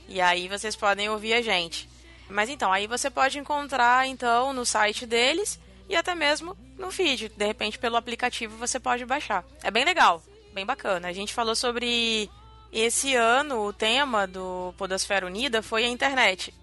E 0.07 0.21
aí 0.21 0.47
vocês 0.47 0.75
podem 0.75 1.09
ouvir 1.09 1.33
a 1.33 1.41
gente. 1.41 1.89
Mas 2.29 2.49
então, 2.49 2.71
aí 2.71 2.85
você 2.85 3.09
pode 3.09 3.39
encontrar 3.39 4.07
então 4.07 4.53
no 4.53 4.65
site 4.65 5.05
deles 5.07 5.59
e 5.89 5.95
até 5.95 6.13
mesmo 6.13 6.55
no 6.77 6.91
feed. 6.91 7.29
De 7.29 7.45
repente, 7.45 7.79
pelo 7.79 7.97
aplicativo 7.97 8.55
você 8.55 8.79
pode 8.79 9.03
baixar. 9.03 9.43
É 9.63 9.71
bem 9.71 9.83
legal, 9.83 10.21
bem 10.53 10.65
bacana. 10.65 11.07
A 11.07 11.13
gente 11.13 11.33
falou 11.33 11.55
sobre 11.55 12.29
esse 12.71 13.15
ano 13.15 13.65
o 13.65 13.73
tema 13.73 14.27
do 14.27 14.73
Podosfera 14.77 15.25
Unida 15.25 15.63
foi 15.63 15.85
a 15.85 15.89
internet. 15.89 16.53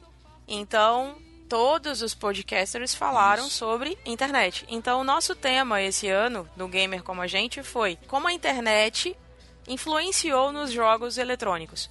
Então, 0.47 1.17
todos 1.51 2.01
os 2.01 2.15
podcasters 2.15 2.95
falaram 2.95 3.49
Isso. 3.49 3.57
sobre 3.57 3.99
internet. 4.07 4.65
Então, 4.69 5.01
o 5.01 5.05
nosso 5.05 5.35
tema 5.35 5.83
esse 5.83 6.09
ano, 6.09 6.49
do 6.57 6.69
Gamer 6.69 7.03
Como 7.03 7.21
a 7.21 7.27
Gente, 7.27 7.61
foi 7.61 7.99
como 8.07 8.29
a 8.29 8.33
internet 8.33 9.17
influenciou 9.67 10.53
nos 10.53 10.71
jogos 10.71 11.19
eletrônicos. 11.19 11.91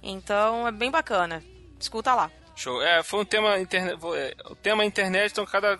Então, 0.00 0.66
é 0.66 0.70
bem 0.70 0.92
bacana. 0.92 1.42
Escuta 1.78 2.14
lá. 2.14 2.30
Show. 2.54 2.80
É, 2.80 3.02
foi 3.02 3.20
um 3.20 3.24
tema 3.24 3.58
internet. 3.58 3.98
É, 4.14 4.36
o 4.48 4.54
tema 4.54 4.84
internet, 4.84 5.32
então 5.32 5.44
cada 5.44 5.76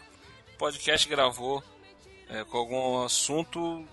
podcast 0.58 1.08
gravou 1.08 1.62
é, 2.28 2.42
com 2.44 2.58
algum 2.58 3.04
assunto 3.04 3.86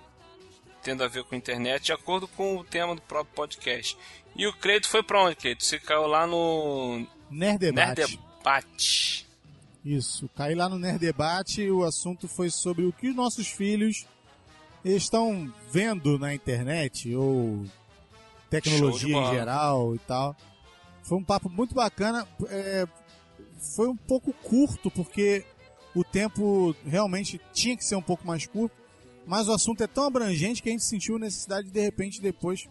tendo 0.82 1.04
a 1.04 1.08
ver 1.08 1.24
com 1.26 1.36
internet, 1.36 1.86
de 1.86 1.94
acordo 1.94 2.28
com 2.30 2.58
o 2.58 2.64
tema 2.64 2.96
do 2.96 3.02
próprio 3.02 3.36
podcast. 3.36 3.96
E 4.36 4.48
o 4.48 4.54
crédito 4.54 4.90
foi 4.90 5.04
pra 5.04 5.22
onde, 5.22 5.36
Cleito? 5.36 5.64
Você 5.64 5.80
caiu 5.80 6.08
lá 6.08 6.26
no. 6.26 7.06
Nerdebate. 7.30 8.02
Nerdebate. 8.02 9.27
Isso, 9.88 10.30
caí 10.36 10.54
lá 10.54 10.68
no 10.68 10.78
Nerd 10.78 11.00
Debate 11.00 11.62
e 11.62 11.72
o 11.72 11.86
assunto 11.86 12.28
foi 12.28 12.50
sobre 12.50 12.84
o 12.84 12.92
que 12.92 13.08
os 13.08 13.16
nossos 13.16 13.48
filhos 13.48 14.06
estão 14.84 15.50
vendo 15.72 16.20
na 16.20 16.36
internet 16.36 17.16
ou 17.16 17.64
tecnologia 18.50 19.16
em 19.16 19.30
geral 19.30 19.96
e 19.96 20.00
tal. 20.00 20.36
Foi 21.04 21.18
um 21.18 21.24
papo 21.24 21.50
muito 21.50 21.74
bacana. 21.74 22.28
É, 22.50 22.86
foi 23.76 23.88
um 23.88 23.96
pouco 23.96 24.34
curto 24.34 24.92
porque 24.92 25.46
o 25.96 26.04
tempo 26.04 26.76
realmente 26.86 27.40
tinha 27.54 27.78
que 27.78 27.86
ser 27.86 27.96
um 27.96 28.02
pouco 28.02 28.28
mais 28.28 28.46
curto, 28.46 28.76
mas 29.26 29.48
o 29.48 29.54
assunto 29.54 29.82
é 29.82 29.88
tão 29.88 30.04
abrangente 30.04 30.62
que 30.62 30.68
a 30.68 30.74
gente 30.74 30.84
sentiu 30.84 31.18
necessidade 31.18 31.68
de 31.68 31.74
de 31.74 31.80
repente 31.80 32.20
depois 32.20 32.68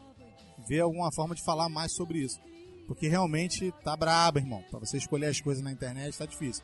ver 0.68 0.80
alguma 0.80 1.11
forma 1.11 1.35
de 1.35 1.42
falar 1.42 1.70
mais 1.70 1.92
sobre 1.92 2.18
isso. 2.18 2.38
Porque 2.87 3.08
realmente 3.08 3.73
tá 3.82 3.96
brabo, 3.96 4.38
irmão. 4.38 4.62
Para 4.70 4.81
você 4.81 4.98
escolher 4.98 5.29
as 5.29 5.40
coisas 5.40 5.64
na 5.64 5.72
internet 5.72 6.18
tá 6.18 6.26
difícil. 6.26 6.62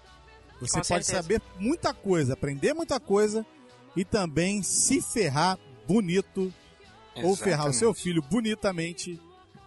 Você 0.60 0.80
Com 0.80 0.88
pode 0.88 1.06
certeza. 1.06 1.22
saber 1.22 1.42
muita 1.58 1.92
coisa, 1.92 2.34
aprender 2.34 2.72
muita 2.74 3.00
coisa 3.00 3.44
e 3.96 4.04
também 4.04 4.62
se 4.62 5.02
ferrar 5.02 5.58
bonito 5.86 6.52
Exatamente. 7.14 7.26
ou 7.26 7.36
ferrar 7.36 7.68
o 7.68 7.72
seu 7.72 7.92
filho 7.92 8.22
bonitamente 8.22 9.20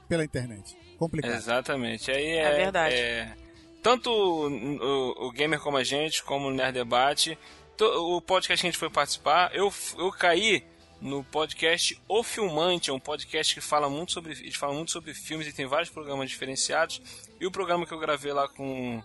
pela 0.07 0.23
internet. 0.23 0.77
Complicado. 0.97 1.33
Exatamente. 1.33 2.11
Aí 2.11 2.25
é, 2.25 2.43
é 2.43 2.55
verdade. 2.55 2.95
É, 2.95 3.35
tanto 3.81 4.09
o, 4.09 5.27
o, 5.27 5.31
Gamer 5.31 5.59
como 5.59 5.77
a 5.77 5.83
gente, 5.83 6.23
como 6.23 6.47
o 6.47 6.53
Nerd 6.53 6.73
Debate, 6.73 7.37
to, 7.77 7.85
o 7.85 8.21
podcast 8.21 8.61
que 8.61 8.67
a 8.67 8.71
gente 8.71 8.79
foi 8.79 8.89
participar, 8.89 9.53
eu, 9.53 9.71
eu 9.97 10.11
caí 10.11 10.63
no 11.01 11.23
podcast 11.23 11.99
O 12.07 12.23
Filmante, 12.23 12.89
é 12.89 12.93
um 12.93 12.99
podcast 12.99 13.53
que 13.53 13.61
fala 13.61 13.89
muito 13.89 14.11
sobre, 14.13 14.51
fala 14.53 14.73
muito 14.73 14.91
sobre 14.91 15.13
filmes 15.13 15.47
e 15.47 15.53
tem 15.53 15.65
vários 15.65 15.89
programas 15.89 16.29
diferenciados. 16.29 17.01
E 17.39 17.45
o 17.45 17.51
programa 17.51 17.85
que 17.85 17.93
eu 17.93 17.99
gravei 17.99 18.31
lá 18.31 18.47
com 18.47 19.03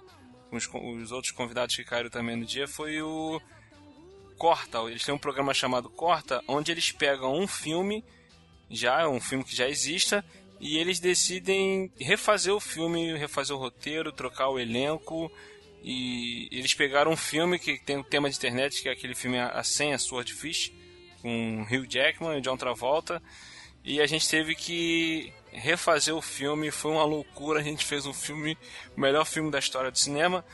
os, 0.52 0.68
os 0.72 1.12
outros 1.12 1.32
convidados 1.32 1.76
que 1.76 1.84
caíram 1.84 2.10
também 2.10 2.36
no 2.36 2.44
dia 2.44 2.66
foi 2.66 3.00
o 3.02 3.40
Corta. 4.36 4.78
Eles 4.88 5.04
têm 5.04 5.14
um 5.14 5.18
programa 5.18 5.52
chamado 5.52 5.90
Corta, 5.90 6.42
onde 6.48 6.72
eles 6.72 6.90
pegam 6.90 7.38
um 7.38 7.46
filme, 7.46 8.04
já 8.70 9.08
um 9.08 9.20
filme 9.20 9.44
que 9.44 9.54
já 9.54 9.68
exista, 9.68 10.24
e 10.58 10.76
eles 10.78 10.98
decidem 11.00 11.90
refazer 11.98 12.54
o 12.54 12.60
filme, 12.60 13.16
refazer 13.16 13.56
o 13.56 13.58
roteiro, 13.58 14.12
trocar 14.12 14.48
o 14.48 14.58
elenco. 14.58 15.30
E 15.82 16.48
eles 16.52 16.74
pegaram 16.74 17.10
um 17.10 17.16
filme 17.16 17.58
que 17.58 17.78
tem 17.78 17.96
um 17.96 18.02
tema 18.02 18.28
de 18.28 18.36
internet, 18.36 18.82
que 18.82 18.88
é 18.88 18.92
aquele 18.92 19.14
filme 19.14 19.38
A 19.38 19.62
Senha 19.62 19.96
Swordfish, 19.96 20.70
com 21.22 21.62
Hugh 21.62 21.86
Jackman 21.88 22.38
e 22.38 22.40
John 22.42 22.56
Travolta. 22.56 23.22
E 23.84 24.00
a 24.00 24.06
gente 24.06 24.28
teve 24.28 24.54
que 24.54 25.32
refazer 25.52 26.14
o 26.14 26.22
filme, 26.22 26.70
foi 26.70 26.92
uma 26.92 27.04
loucura. 27.04 27.60
A 27.60 27.62
gente 27.62 27.84
fez 27.84 28.06
um 28.06 28.12
filme, 28.12 28.56
o 28.96 29.00
melhor 29.00 29.24
filme 29.24 29.50
da 29.50 29.58
história 29.58 29.90
do 29.90 29.98
cinema. 29.98 30.44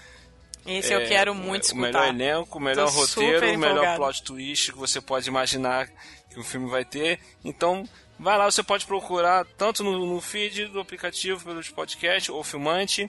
Esse 0.67 0.93
é, 0.93 0.97
eu 0.97 1.09
quero 1.09 1.35
muito 1.35 1.65
escutar. 1.65 1.79
O 1.79 1.83
melhor 1.83 2.09
elenco, 2.09 2.59
o 2.59 2.61
melhor 2.61 2.91
Tô 2.91 3.01
roteiro, 3.01 3.55
o 3.55 3.59
melhor 3.59 3.97
plot 3.97 4.23
twist 4.23 4.73
que 4.73 4.79
você 4.79 5.01
pode 5.01 5.29
imaginar 5.29 5.89
que 6.31 6.41
o 6.41 6.43
filme 6.43 6.69
vai 6.69 6.85
ter. 6.85 7.21
Então, 7.45 7.89
vai 8.19 8.37
lá, 8.37 8.51
você 8.51 8.63
pode 8.63 8.85
procurar 8.87 9.47
tanto 9.57 9.85
no, 9.85 10.07
no 10.07 10.21
feed 10.21 10.67
do 10.67 10.81
aplicativo, 10.81 11.45
pelos 11.45 11.69
podcasts, 11.69 12.29
ou 12.29 12.43
filmante, 12.43 13.09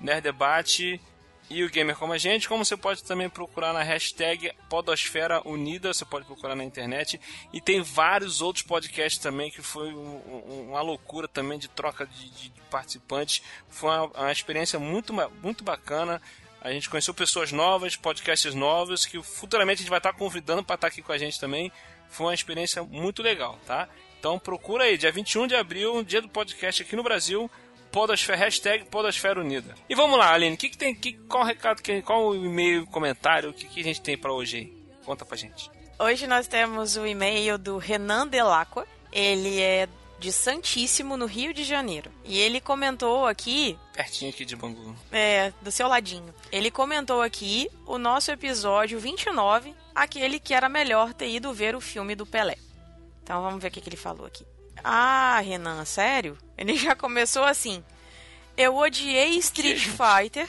Nerd 0.00 0.22
Debate 0.22 1.00
e 1.50 1.64
o 1.64 1.70
Gamer 1.70 1.96
Como 1.96 2.12
a 2.12 2.18
Gente, 2.18 2.46
como 2.46 2.64
você 2.64 2.76
pode 2.76 3.02
também 3.02 3.28
procurar 3.28 3.72
na 3.72 3.82
hashtag 3.82 4.52
Podosfera 4.68 5.40
Unida, 5.48 5.94
você 5.94 6.04
pode 6.04 6.26
procurar 6.26 6.54
na 6.54 6.62
internet. 6.62 7.18
E 7.52 7.60
tem 7.60 7.80
vários 7.80 8.42
outros 8.42 8.62
podcasts 8.62 9.18
também, 9.18 9.50
que 9.50 9.62
foi 9.62 9.94
um, 9.94 10.68
uma 10.68 10.82
loucura 10.82 11.26
também 11.26 11.58
de 11.58 11.66
troca 11.68 12.06
de, 12.06 12.30
de 12.30 12.52
participantes. 12.70 13.42
Foi 13.68 13.88
uma, 13.88 14.04
uma, 14.04 14.32
experiência 14.32 14.78
muito, 14.78 15.14
muito 15.42 15.64
bacana. 15.64 16.20
A 16.60 16.70
gente 16.70 16.90
conheceu 16.90 17.14
pessoas 17.14 17.50
novas, 17.50 17.96
podcasts 17.96 18.54
novos, 18.54 19.06
que 19.06 19.22
futuramente 19.22 19.80
a 19.80 19.82
gente 19.82 19.90
vai 19.90 20.00
estar 20.00 20.12
convidando 20.12 20.62
para 20.62 20.74
estar 20.74 20.88
aqui 20.88 21.00
com 21.00 21.12
a 21.12 21.18
gente 21.18 21.40
também. 21.40 21.72
Foi 22.10 22.26
uma 22.26 22.34
experiência 22.34 22.82
muito 22.82 23.22
legal, 23.22 23.58
tá? 23.66 23.88
Então 24.18 24.38
procura 24.38 24.84
aí, 24.84 24.98
dia 24.98 25.12
21 25.12 25.46
de 25.46 25.54
abril, 25.54 26.02
dia 26.02 26.20
do 26.20 26.28
podcast 26.28 26.82
aqui 26.82 26.94
no 26.94 27.02
Brasil 27.02 27.50
Podosfera, 27.90 28.38
hashtag 28.38 28.84
Podosfera 28.86 29.40
Unida. 29.40 29.74
E 29.88 29.94
vamos 29.94 30.18
lá, 30.18 30.32
Aline, 30.32 30.56
que 30.56 30.68
que 30.68 30.78
tem, 30.78 30.94
que, 30.94 31.14
qual 31.28 31.42
o 31.42 31.46
recado, 31.46 31.82
que, 31.82 32.02
qual 32.02 32.28
o 32.28 32.34
e-mail, 32.34 32.86
comentário, 32.86 33.50
o 33.50 33.52
que, 33.52 33.66
que 33.66 33.80
a 33.80 33.84
gente 33.84 34.00
tem 34.00 34.16
para 34.16 34.32
hoje 34.32 34.56
aí? 34.58 34.72
Conta 35.04 35.24
pra 35.24 35.36
gente. 35.36 35.70
Hoje 35.98 36.26
nós 36.26 36.46
temos 36.46 36.96
o 36.96 37.06
e-mail 37.06 37.58
do 37.58 37.78
Renan 37.78 38.26
Delacqua. 38.26 38.86
Ele 39.10 39.60
é 39.60 39.88
de 40.18 40.32
Santíssimo, 40.32 41.16
no 41.16 41.26
Rio 41.26 41.54
de 41.54 41.64
Janeiro. 41.64 42.10
E 42.24 42.38
ele 42.38 42.60
comentou 42.60 43.26
aqui. 43.26 43.78
Pertinho 43.94 44.30
aqui 44.30 44.44
de 44.44 44.56
Bangu. 44.56 44.94
É, 45.10 45.52
do 45.62 45.70
seu 45.70 45.88
ladinho. 45.88 46.34
Ele 46.52 46.70
comentou 46.70 47.22
aqui 47.22 47.70
o 47.86 47.98
nosso 47.98 48.30
episódio 48.30 48.98
29, 48.98 49.74
aquele 49.94 50.38
que 50.40 50.54
era 50.54 50.68
melhor 50.68 51.14
ter 51.14 51.28
ido 51.28 51.52
ver 51.52 51.74
o 51.74 51.80
filme 51.80 52.14
do 52.14 52.26
Pelé. 52.26 52.56
Então 53.22 53.42
vamos 53.42 53.62
ver 53.62 53.68
o 53.68 53.70
que, 53.70 53.80
que 53.80 53.88
ele 53.88 53.96
falou 53.96 54.26
aqui. 54.26 54.44
Ah, 54.82 55.40
Renan, 55.40 55.84
sério? 55.84 56.36
Ele 56.56 56.76
já 56.76 56.94
começou 56.94 57.44
assim. 57.44 57.82
Eu 58.56 58.76
odiei 58.76 59.36
Street 59.38 59.88
Fighter 59.88 60.48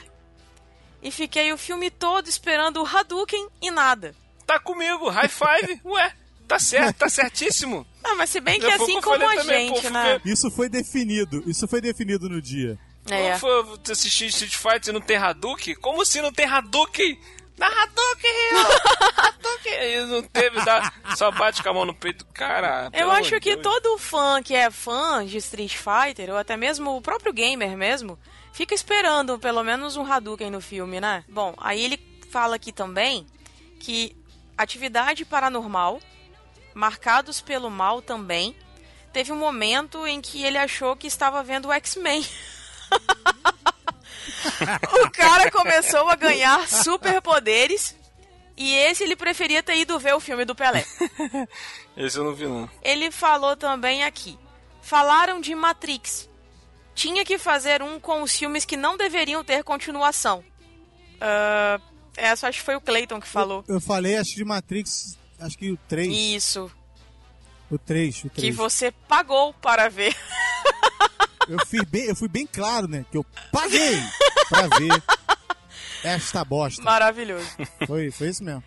e 1.02 1.10
fiquei 1.10 1.52
o 1.52 1.58
filme 1.58 1.90
todo 1.90 2.28
esperando 2.28 2.82
o 2.82 2.86
Hadouken 2.86 3.48
e 3.62 3.70
nada. 3.70 4.14
Tá 4.46 4.58
comigo, 4.58 5.08
high 5.08 5.28
five, 5.28 5.80
ué. 5.84 6.12
Tá 6.48 6.58
certo, 6.58 6.96
tá 6.96 7.08
certíssimo. 7.08 7.86
Não, 8.02 8.16
mas 8.16 8.30
se 8.30 8.40
bem 8.40 8.58
que 8.58 8.66
assim 8.66 9.00
como 9.00 9.24
a 9.24 9.36
também, 9.36 9.68
gente, 9.68 9.82
pô, 9.82 9.90
né? 9.90 10.20
Isso 10.24 10.50
foi 10.50 10.68
definido, 10.68 11.44
isso 11.46 11.68
foi 11.68 11.80
definido 11.80 12.28
no 12.28 12.42
dia. 12.42 12.76
É. 13.08 13.38
Como 13.38 13.38
foi 13.38 13.92
assistir 13.92 14.26
Street 14.26 14.56
Fighter 14.56 14.88
e 14.88 14.92
não 14.92 15.00
tem 15.00 15.16
Hadouken? 15.16 15.76
Como 15.76 16.04
se 16.04 16.20
não 16.20 16.32
tem 16.32 16.46
Hadouken? 16.46 17.20
Dá 17.56 17.68
Hadouken, 17.68 18.32
Hadouken! 19.60 19.92
E 19.92 20.00
não 20.06 20.22
teve, 20.22 20.64
dá, 20.64 20.92
só 21.16 21.30
bate 21.30 21.62
com 21.62 21.68
a 21.68 21.74
mão 21.74 21.84
no 21.84 21.94
peito. 21.94 22.24
Cara, 22.26 22.90
Eu 22.92 23.10
acho 23.10 23.38
que 23.40 23.56
Deus. 23.56 23.62
todo 23.62 23.98
fã 23.98 24.42
que 24.42 24.54
é 24.54 24.70
fã 24.70 25.24
de 25.24 25.36
Street 25.38 25.76
Fighter, 25.76 26.30
ou 26.30 26.38
até 26.38 26.56
mesmo 26.56 26.96
o 26.96 27.02
próprio 27.02 27.32
gamer 27.32 27.76
mesmo, 27.76 28.18
fica 28.52 28.74
esperando 28.74 29.38
pelo 29.38 29.62
menos 29.62 29.96
um 29.96 30.10
Hadouken 30.10 30.50
no 30.50 30.60
filme, 30.60 31.00
né? 31.00 31.24
Bom, 31.28 31.54
aí 31.58 31.84
ele 31.84 32.00
fala 32.30 32.56
aqui 32.56 32.72
também 32.72 33.26
que 33.78 34.16
atividade 34.56 35.24
paranormal, 35.24 36.00
marcados 36.74 37.40
pelo 37.40 37.70
mal 37.70 38.02
também, 38.02 38.54
teve 39.12 39.32
um 39.32 39.36
momento 39.36 40.06
em 40.06 40.20
que 40.20 40.44
ele 40.44 40.58
achou 40.58 40.96
que 40.96 41.06
estava 41.06 41.42
vendo 41.42 41.68
o 41.68 41.72
X-Men. 41.72 42.26
o 45.04 45.10
cara 45.10 45.50
começou 45.50 46.08
a 46.08 46.16
ganhar 46.16 46.68
superpoderes 46.68 47.96
e 48.60 48.74
esse 48.74 49.02
ele 49.02 49.16
preferia 49.16 49.62
ter 49.62 49.74
ido 49.78 49.98
ver 49.98 50.14
o 50.14 50.20
filme 50.20 50.44
do 50.44 50.54
Pelé. 50.54 50.84
Esse 51.96 52.18
eu 52.18 52.24
não 52.24 52.34
vi, 52.34 52.46
não. 52.46 52.68
Ele 52.82 53.10
falou 53.10 53.56
também 53.56 54.04
aqui. 54.04 54.38
Falaram 54.82 55.40
de 55.40 55.54
Matrix. 55.54 56.28
Tinha 56.94 57.24
que 57.24 57.38
fazer 57.38 57.82
um 57.82 57.98
com 57.98 58.22
os 58.22 58.36
filmes 58.36 58.66
que 58.66 58.76
não 58.76 58.98
deveriam 58.98 59.42
ter 59.42 59.64
continuação. 59.64 60.44
Ah, 61.18 61.80
essa 62.14 62.48
acho 62.48 62.58
que 62.58 62.64
foi 62.66 62.76
o 62.76 62.82
Clayton 62.82 63.18
que 63.18 63.26
falou. 63.26 63.64
Eu 63.66 63.80
falei, 63.80 64.18
acho 64.18 64.32
que 64.32 64.36
de 64.36 64.44
Matrix, 64.44 65.16
acho 65.38 65.56
que 65.56 65.70
o 65.70 65.78
3. 65.88 66.12
Isso. 66.12 66.70
O 67.70 67.78
3, 67.78 68.24
o 68.24 68.28
3. 68.28 68.34
Que 68.34 68.52
você 68.52 68.92
pagou 69.08 69.54
para 69.54 69.88
ver. 69.88 70.14
Eu 71.48 71.64
fui, 71.66 71.82
bem, 71.86 72.04
eu 72.04 72.14
fui 72.14 72.28
bem 72.28 72.46
claro, 72.46 72.86
né? 72.86 73.06
Que 73.10 73.16
eu 73.16 73.24
paguei 73.50 73.98
pra 74.50 74.68
ver 74.78 75.02
esta 76.04 76.44
bosta. 76.44 76.82
Maravilhoso. 76.82 77.48
Foi, 77.86 78.10
foi 78.10 78.28
isso 78.28 78.42
mesmo. 78.44 78.62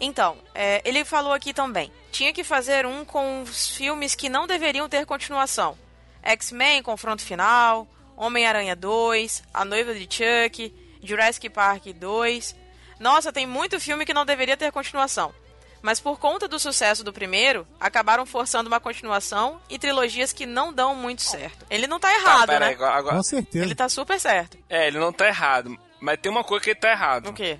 Então, 0.00 0.36
é, 0.54 0.80
ele 0.84 1.04
falou 1.04 1.32
aqui 1.32 1.52
também. 1.52 1.90
Tinha 2.12 2.32
que 2.32 2.44
fazer 2.44 2.86
um 2.86 3.04
com 3.04 3.42
os 3.42 3.68
filmes 3.68 4.14
que 4.14 4.28
não 4.28 4.46
deveriam 4.46 4.88
ter 4.88 5.04
continuação. 5.04 5.76
X-Men, 6.22 6.82
Confronto 6.82 7.22
Final, 7.22 7.86
Homem-Aranha 8.16 8.76
2, 8.76 9.42
A 9.52 9.64
Noiva 9.64 9.94
de 9.94 10.02
Chuck, 10.02 10.72
Jurassic 11.02 11.48
Park 11.48 11.86
2. 11.86 12.54
Nossa, 13.00 13.32
tem 13.32 13.46
muito 13.46 13.80
filme 13.80 14.04
que 14.04 14.14
não 14.14 14.24
deveria 14.24 14.56
ter 14.56 14.70
continuação. 14.72 15.32
Mas 15.80 16.00
por 16.00 16.18
conta 16.18 16.48
do 16.48 16.58
sucesso 16.58 17.04
do 17.04 17.12
primeiro, 17.12 17.66
acabaram 17.78 18.26
forçando 18.26 18.66
uma 18.68 18.80
continuação 18.80 19.60
e 19.70 19.78
trilogias 19.78 20.32
que 20.32 20.44
não 20.44 20.72
dão 20.72 20.94
muito 20.94 21.22
certo. 21.22 21.64
Ele 21.70 21.86
não 21.86 22.00
tá 22.00 22.08
Tá, 22.08 22.14
errado, 22.14 22.46
pera 22.46 22.58
né? 22.60 22.66
aí, 22.66 22.74
agora- 22.84 23.16
Com 23.16 23.22
certeza. 23.22 23.64
Ele 23.64 23.74
tá 23.76 23.88
super 23.88 24.18
certo. 24.18 24.58
É, 24.68 24.88
ele 24.88 24.98
não 24.98 25.12
tá 25.12 25.28
errado. 25.28 25.76
Mas 26.00 26.18
tem 26.20 26.30
uma 26.30 26.44
coisa 26.44 26.62
que 26.64 26.70
ele 26.70 26.78
tá 26.80 26.90
errado. 26.90 27.28
O 27.30 27.32
quê? 27.32 27.58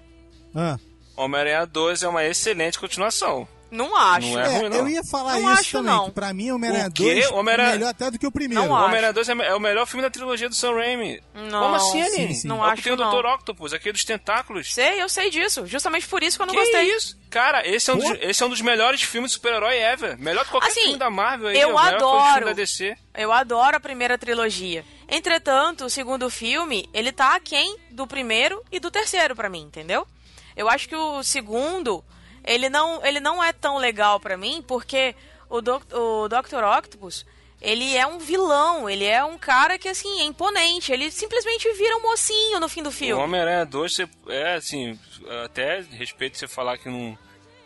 Ah. 0.54 0.76
Homem-Aranha 1.16 1.66
2 1.66 2.02
é 2.02 2.08
uma 2.08 2.24
excelente 2.24 2.78
continuação. 2.78 3.46
Não 3.70 3.94
acho. 3.94 4.28
Não 4.32 4.40
é 4.40 4.46
É, 4.46 4.58
ruim, 4.60 4.68
não. 4.70 4.76
eu 4.78 4.88
ia 4.88 5.04
falar 5.04 5.34
Não 5.34 5.40
isso 5.52 5.60
acho, 5.60 5.72
também, 5.72 5.92
não. 5.92 6.10
pra 6.10 6.32
mim 6.32 6.50
Homem-Aranha 6.50 6.88
O 6.88 6.90
quê? 6.92 7.02
2 7.20 7.30
Homem-Aranha- 7.32 7.68
é 7.68 7.72
melhor 7.74 7.88
até 7.90 8.10
do 8.10 8.18
que 8.18 8.26
o 8.26 8.32
primeiro. 8.32 8.64
Não. 8.64 8.70
Homem-Aranha 8.72 9.12
2 9.12 9.28
é 9.28 9.32
é 9.32 9.54
o 9.54 9.60
melhor 9.60 9.84
filme 9.86 10.00
da 10.02 10.08
trilogia 10.08 10.48
do 10.48 10.54
Sam 10.54 10.72
Raimi. 10.72 11.20
Não, 11.34 11.60
Como 11.64 11.74
assim, 11.74 12.00
Aline? 12.00 12.28
sim, 12.28 12.34
sim. 12.34 12.48
Não 12.48 12.64
É 12.66 12.70
acho, 12.72 12.82
tem 12.82 12.92
o. 12.94 12.96
Dr. 12.96 13.26
Octopus, 13.26 13.74
aquele 13.74 13.92
dos 13.92 14.04
tentáculos. 14.04 14.72
Sei, 14.72 15.02
eu 15.02 15.08
sei 15.10 15.28
disso. 15.28 15.66
Justamente 15.66 16.08
por 16.08 16.22
isso 16.22 16.38
que 16.38 16.42
eu 16.42 16.46
não 16.46 16.54
que 16.54 16.60
gostei. 16.60 16.96
isso? 16.96 17.18
Cara, 17.28 17.68
esse 17.68 17.90
é, 17.90 17.92
um 17.94 17.98
dos, 17.98 18.10
esse 18.22 18.42
é 18.42 18.46
um 18.46 18.48
dos 18.48 18.62
melhores 18.62 19.02
filmes 19.02 19.32
de 19.32 19.34
super-herói 19.34 19.76
ever. 19.76 20.18
Melhor 20.18 20.46
que 20.46 20.50
qualquer 20.50 20.68
Assim, 20.70 20.80
filme 20.84 20.98
da 20.98 21.10
Marvel 21.10 21.48
aí. 21.48 21.60
eu 21.60 21.74
o 21.74 21.78
adoro. 21.78 22.24
filme 22.32 22.44
da 22.46 22.52
DC. 22.54 22.96
Eu 23.14 23.30
adoro 23.30 23.76
a 23.76 23.80
primeira 23.80 24.16
trilogia. 24.16 24.82
Entretanto, 25.08 25.86
o 25.86 25.90
segundo 25.90 26.28
filme, 26.28 26.88
ele 26.92 27.10
tá 27.10 27.34
aquém 27.34 27.78
do 27.90 28.06
primeiro 28.06 28.62
e 28.70 28.78
do 28.78 28.90
terceiro 28.90 29.34
pra 29.34 29.48
mim, 29.48 29.62
entendeu? 29.62 30.06
Eu 30.54 30.68
acho 30.68 30.88
que 30.88 30.94
o 30.94 31.22
segundo, 31.22 32.04
ele 32.44 32.68
não, 32.68 33.04
ele 33.04 33.18
não 33.20 33.42
é 33.42 33.52
tão 33.52 33.78
legal 33.78 34.20
pra 34.20 34.36
mim, 34.36 34.62
porque 34.66 35.14
o, 35.48 35.62
Doc, 35.62 35.84
o 35.92 36.28
Dr. 36.28 36.62
Octopus, 36.62 37.24
ele 37.60 37.96
é 37.96 38.06
um 38.06 38.18
vilão, 38.18 38.88
ele 38.88 39.04
é 39.04 39.24
um 39.24 39.38
cara 39.38 39.78
que, 39.78 39.88
assim, 39.88 40.20
é 40.20 40.24
imponente. 40.24 40.92
Ele 40.92 41.10
simplesmente 41.10 41.72
vira 41.72 41.96
um 41.96 42.02
mocinho 42.02 42.60
no 42.60 42.68
fim 42.68 42.82
do 42.82 42.90
O 42.90 42.92
filme. 42.92 43.22
Homem-Aranha 43.22 43.64
2, 43.64 43.94
você, 43.94 44.08
é 44.28 44.54
assim, 44.54 44.98
até 45.44 45.80
respeito 45.90 46.36
você 46.36 46.46
falar 46.46 46.76
que 46.76 46.88
não, 46.88 47.18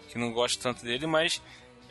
que 0.09 0.19
não 0.19 0.33
gosta 0.33 0.63
tanto 0.63 0.85
dele, 0.85 1.07
mas 1.07 1.43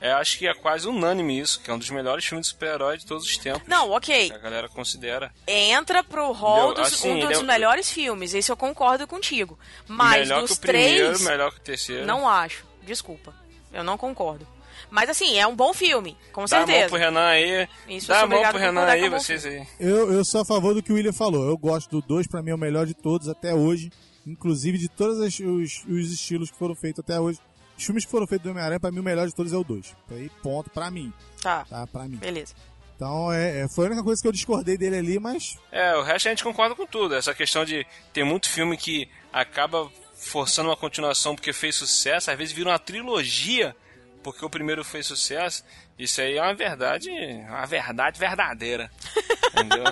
é, 0.01 0.11
acho 0.11 0.37
que 0.39 0.47
é 0.47 0.53
quase 0.53 0.87
unânime 0.87 1.39
isso, 1.39 1.61
que 1.61 1.69
é 1.69 1.73
um 1.73 1.77
dos 1.77 1.89
melhores 1.89 2.25
filmes 2.25 2.47
de 2.47 2.53
super-herói 2.53 2.97
de 2.97 3.05
todos 3.05 3.23
os 3.23 3.37
tempos. 3.37 3.61
Não, 3.67 3.91
ok. 3.91 4.29
Que 4.31 4.35
a 4.35 4.39
galera 4.39 4.67
considera. 4.67 5.31
Entra 5.47 6.03
pro 6.03 6.31
hall 6.31 6.73
dos, 6.73 6.87
Assim, 6.87 7.11
um 7.23 7.27
dos 7.27 7.39
é- 7.39 7.43
melhores 7.43 7.89
filmes, 7.89 8.33
isso 8.33 8.51
eu 8.51 8.57
concordo 8.57 9.07
contigo. 9.07 9.57
Mas 9.87 10.27
melhor 10.27 10.41
que 10.41 10.47
dos 10.49 10.57
o 10.57 10.61
primeiro, 10.61 11.05
três, 11.07 11.21
melhor 11.21 11.51
que 11.51 11.57
o 11.59 11.61
terceiro. 11.61 12.05
não 12.05 12.27
acho. 12.27 12.65
Desculpa. 12.83 13.33
Eu 13.71 13.83
não 13.83 13.97
concordo. 13.97 14.45
Mas 14.89 15.09
assim, 15.09 15.37
é 15.37 15.47
um 15.47 15.55
bom 15.55 15.73
filme, 15.73 16.17
com 16.33 16.43
Dá 16.45 16.57
a 16.57 16.59
mão 16.59 16.67
certeza. 16.67 16.89
pro 16.89 16.97
Renan 16.99 17.27
aí. 17.27 17.67
Isso, 17.87 18.07
Dá 18.09 18.15
eu 18.19 18.23
a 18.23 18.27
mão 18.27 18.41
pro 18.41 18.57
a 18.57 18.59
Renan 18.59 18.85
aí, 18.85 19.07
vocês 19.09 19.45
aí. 19.45 19.65
Eu, 19.79 20.11
eu 20.11 20.25
sou 20.25 20.41
a 20.41 20.45
favor 20.45 20.73
do 20.73 20.83
que 20.83 20.91
o 20.91 20.95
William 20.95 21.13
falou. 21.13 21.47
Eu 21.47 21.57
gosto 21.57 21.89
do 21.89 22.01
2, 22.05 22.27
pra 22.27 22.41
mim 22.41 22.49
é 22.51 22.55
o 22.55 22.57
melhor 22.57 22.85
de 22.85 22.93
todos 22.93 23.29
até 23.29 23.53
hoje. 23.53 23.89
Inclusive 24.27 24.77
de 24.77 24.89
todos 24.89 25.17
os, 25.19 25.85
os 25.87 26.11
estilos 26.11 26.51
que 26.51 26.57
foram 26.57 26.75
feitos 26.75 26.99
até 26.99 27.19
hoje. 27.19 27.39
Os 27.81 27.85
filmes 27.87 28.05
que 28.05 28.11
foram 28.11 28.27
feitos 28.27 28.43
do 28.43 28.51
Homem-Aranha, 28.51 28.79
pra 28.79 28.91
mim 28.91 28.99
o 28.99 29.03
melhor 29.03 29.27
de 29.27 29.33
todos 29.33 29.51
é 29.51 29.57
o 29.57 29.63
2. 29.63 29.95
Aí, 30.11 30.29
ponto 30.43 30.69
pra 30.69 30.91
mim. 30.91 31.11
Tá, 31.41 31.65
Tá, 31.65 31.87
pra 31.87 32.03
mim. 32.07 32.17
beleza. 32.17 32.53
Então, 32.95 33.33
é, 33.33 33.61
é- 33.61 33.67
foi 33.67 33.85
a 33.85 33.87
única 33.87 34.03
coisa 34.03 34.21
que 34.21 34.27
eu 34.27 34.31
discordei 34.31 34.77
dele 34.77 34.97
ali, 34.97 35.19
mas 35.19 35.57
É, 35.71 35.95
o 35.95 36.03
resto 36.03 36.27
a 36.27 36.29
gente 36.31 36.43
concorda 36.43 36.75
com 36.75 36.85
tudo. 36.85 37.15
Essa 37.15 37.33
questão 37.33 37.65
de 37.65 37.83
ter 38.13 38.23
muito 38.23 38.47
filme 38.47 38.77
que 38.77 39.09
acaba 39.33 39.89
forçando 40.15 40.69
uma 40.69 40.77
continuação 40.77 41.33
porque 41.35 41.51
fez 41.51 41.73
sucesso, 41.75 42.29
às 42.29 42.37
vezes 42.37 42.53
vira 42.53 42.69
uma 42.69 42.77
trilogia 42.77 43.75
porque 44.21 44.45
o 44.45 44.49
primeiro 44.51 44.83
fez 44.83 45.07
sucesso. 45.07 45.63
Isso 45.97 46.21
aí 46.21 46.37
é 46.37 46.41
uma 46.43 46.53
verdade, 46.53 47.09
uma 47.09 47.65
verdade 47.65 48.19
verdadeira. 48.19 48.91
Entendeu? 49.57 49.83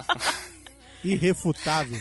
irrefutável. 1.03 1.99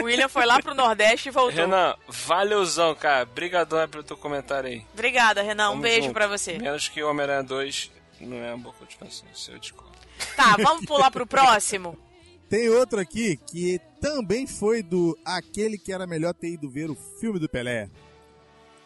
O 0.00 0.04
William 0.04 0.28
foi 0.28 0.46
lá 0.46 0.60
pro 0.60 0.74
Nordeste 0.74 1.28
e 1.28 1.32
voltou. 1.32 1.54
Renan, 1.54 1.94
valeuzão, 2.08 2.94
cara. 2.94 3.24
Brigadão 3.24 3.78
aí 3.78 3.88
pelo 3.88 4.02
teu 4.02 4.16
comentário 4.16 4.68
aí. 4.68 4.84
Obrigada, 4.92 5.42
Renan. 5.42 5.68
Um 5.68 5.72
Tamo 5.72 5.82
beijo 5.82 6.02
junto. 6.02 6.14
pra 6.14 6.26
você. 6.26 6.58
Menos 6.58 6.88
que 6.88 7.02
o 7.02 7.08
Homem-Aranha 7.10 7.42
2 7.42 7.90
não 8.20 8.36
é 8.36 8.54
uma 8.54 8.64
boa 8.64 8.74
continuação, 8.74 9.26
isso 9.32 9.50
eu 9.50 9.58
discordo. 9.58 9.92
Tá, 10.36 10.56
vamos 10.56 10.84
pular 10.84 11.10
pro 11.10 11.26
próximo. 11.26 11.96
Tem 12.48 12.68
outro 12.70 12.98
aqui 12.98 13.36
que 13.36 13.78
também 14.00 14.46
foi 14.46 14.82
do 14.82 15.16
aquele 15.24 15.76
que 15.76 15.92
era 15.92 16.06
melhor 16.06 16.32
ter 16.32 16.48
ido 16.48 16.68
ver 16.70 16.90
o 16.90 16.96
filme 17.20 17.38
do 17.38 17.48
Pelé. 17.48 17.90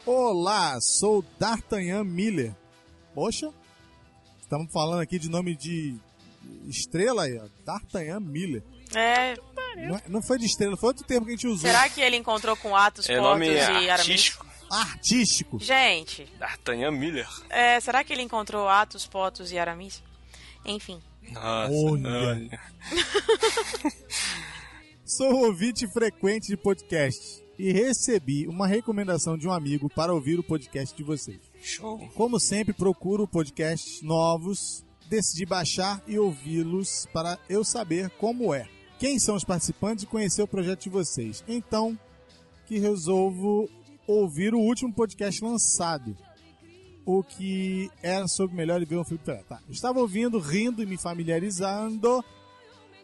Olá, 0.05 0.81
sou 0.81 1.25
D'Artagnan 1.38 2.03
Miller. 2.03 2.53
Poxa, 3.14 3.53
estamos 4.40 4.73
falando 4.73 5.01
aqui 5.01 5.16
de 5.16 5.31
nome 5.31 5.55
de 5.55 5.95
estrela 6.66 7.23
aí, 7.23 7.38
ó. 7.38 7.47
D'Artagnan 7.64 8.18
Miller. 8.18 8.64
É, 8.95 9.37
Não, 9.77 9.97
é- 9.97 10.03
não 10.09 10.23
foi 10.23 10.39
de 10.39 10.47
estrela, 10.47 10.77
foi 10.77 10.89
outro 10.89 11.05
termo 11.05 11.25
que 11.27 11.33
a 11.33 11.35
gente 11.37 11.47
usou. 11.47 11.59
será 11.71 11.89
que 11.89 12.01
ele 12.01 12.17
encontrou 12.17 12.57
com 12.57 12.77
Atos, 12.77 13.09
É 13.09 13.19
Portos 13.19 13.47
e 13.49 13.59
Aramis? 13.61 13.89
artístico. 13.91 14.47
Artístico. 14.71 15.59
Gente, 15.61 16.25
D'Artagnan 16.39 16.93
Miller. 16.93 17.29
é, 17.51 17.79
será 17.81 18.03
que 18.03 18.13
ele 18.13 18.23
encontrou 18.23 18.69
Atos, 18.69 19.07
Potos 19.07 19.53
e 19.53 19.59
Aramis? 19.59 20.03
Enfim. 20.65 21.01
Nossa. 21.31 21.73
Olha. 21.73 22.61
Sou 25.05 25.31
um 25.31 25.45
ouvinte 25.47 25.87
frequente 25.89 26.47
de 26.49 26.57
podcast 26.57 27.43
e 27.59 27.71
recebi 27.73 28.47
uma 28.49 28.67
recomendação 28.67 29.37
de 29.37 29.47
um 29.47 29.53
amigo 29.53 29.89
para 29.91 30.13
ouvir 30.15 30.39
o 30.39 30.43
podcast 30.43 30.97
de 30.97 31.03
vocês. 31.03 31.41
Show. 31.63 31.99
Como 32.15 32.41
sempre, 32.41 32.73
procuro 32.73 33.29
podcasts 33.29 34.01
novos, 34.03 34.85
decidi 35.09 35.45
baixar 35.45 36.03
e 36.07 36.19
ouvi-los 36.19 37.07
para 37.13 37.39
eu 37.49 37.63
saber 37.63 38.09
como 38.11 38.55
é. 38.55 38.67
Quem 39.03 39.19
são 39.19 39.35
os 39.35 39.43
participantes 39.43 40.05
e 40.05 40.07
conhecer 40.07 40.43
o 40.43 40.47
projeto 40.47 40.85
de 40.85 40.88
vocês. 40.88 41.43
Então, 41.49 41.99
que 42.69 42.79
resolvo 42.79 43.69
ouvir 44.07 44.55
o 44.55 44.61
último 44.61 44.93
podcast 44.93 45.43
lançado. 45.43 46.17
O 47.05 47.21
que 47.21 47.91
era 48.01 48.29
sobre 48.29 48.55
melhor 48.55 48.81
ver 48.87 48.97
um 48.97 49.03
filme. 49.03 49.21
Tá. 49.25 49.59
Estava 49.69 49.99
ouvindo, 49.99 50.38
rindo 50.38 50.85
e 50.85 50.87
me 50.87 50.97
familiarizando 50.97 52.25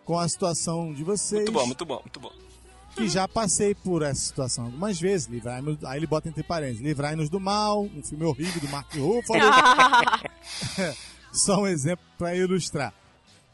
com 0.04 0.16
a 0.16 0.28
situação 0.28 0.94
de 0.94 1.02
vocês 1.02 1.42
Muito 1.42 1.52
bom, 1.52 1.66
muito 1.66 1.84
bom, 1.84 2.00
muito 2.00 2.20
bom. 2.20 2.32
que 2.94 3.08
já 3.08 3.26
passei 3.26 3.74
por 3.74 4.02
essa 4.02 4.20
situação 4.20 4.66
algumas 4.66 5.00
vezes. 5.00 5.26
Livrai-nos, 5.26 5.84
aí 5.84 5.98
ele 5.98 6.06
bota 6.06 6.28
entre 6.28 6.44
parênteses, 6.44 6.80
Livrai-nos 6.80 7.28
do 7.28 7.40
Mal, 7.40 7.82
um 7.82 8.04
filme 8.04 8.24
horrível 8.24 8.60
do 8.60 8.68
Mark 8.68 8.94
Ruffalo. 8.94 9.40
Só 11.34 11.62
um 11.62 11.66
exemplo 11.66 12.06
para 12.16 12.36
ilustrar. 12.36 12.94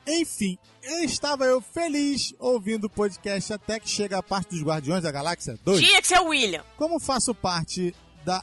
Enfim, 0.06 0.58
eu 0.82 1.02
estava 1.02 1.44
eu 1.44 1.60
feliz 1.60 2.34
ouvindo 2.38 2.84
o 2.84 2.90
podcast 2.90 3.52
até 3.52 3.80
que 3.80 3.88
chega 3.88 4.18
a 4.18 4.22
parte 4.22 4.50
dos 4.50 4.62
Guardiões 4.62 5.02
da 5.02 5.10
Galáxia 5.10 5.58
2. 5.64 5.80
Tinha 5.80 6.00
que 6.00 6.08
ser 6.08 6.20
o 6.20 6.26
William. 6.26 6.62
Como 6.76 7.00
faço 7.00 7.34
parte 7.34 7.94
da 8.24 8.42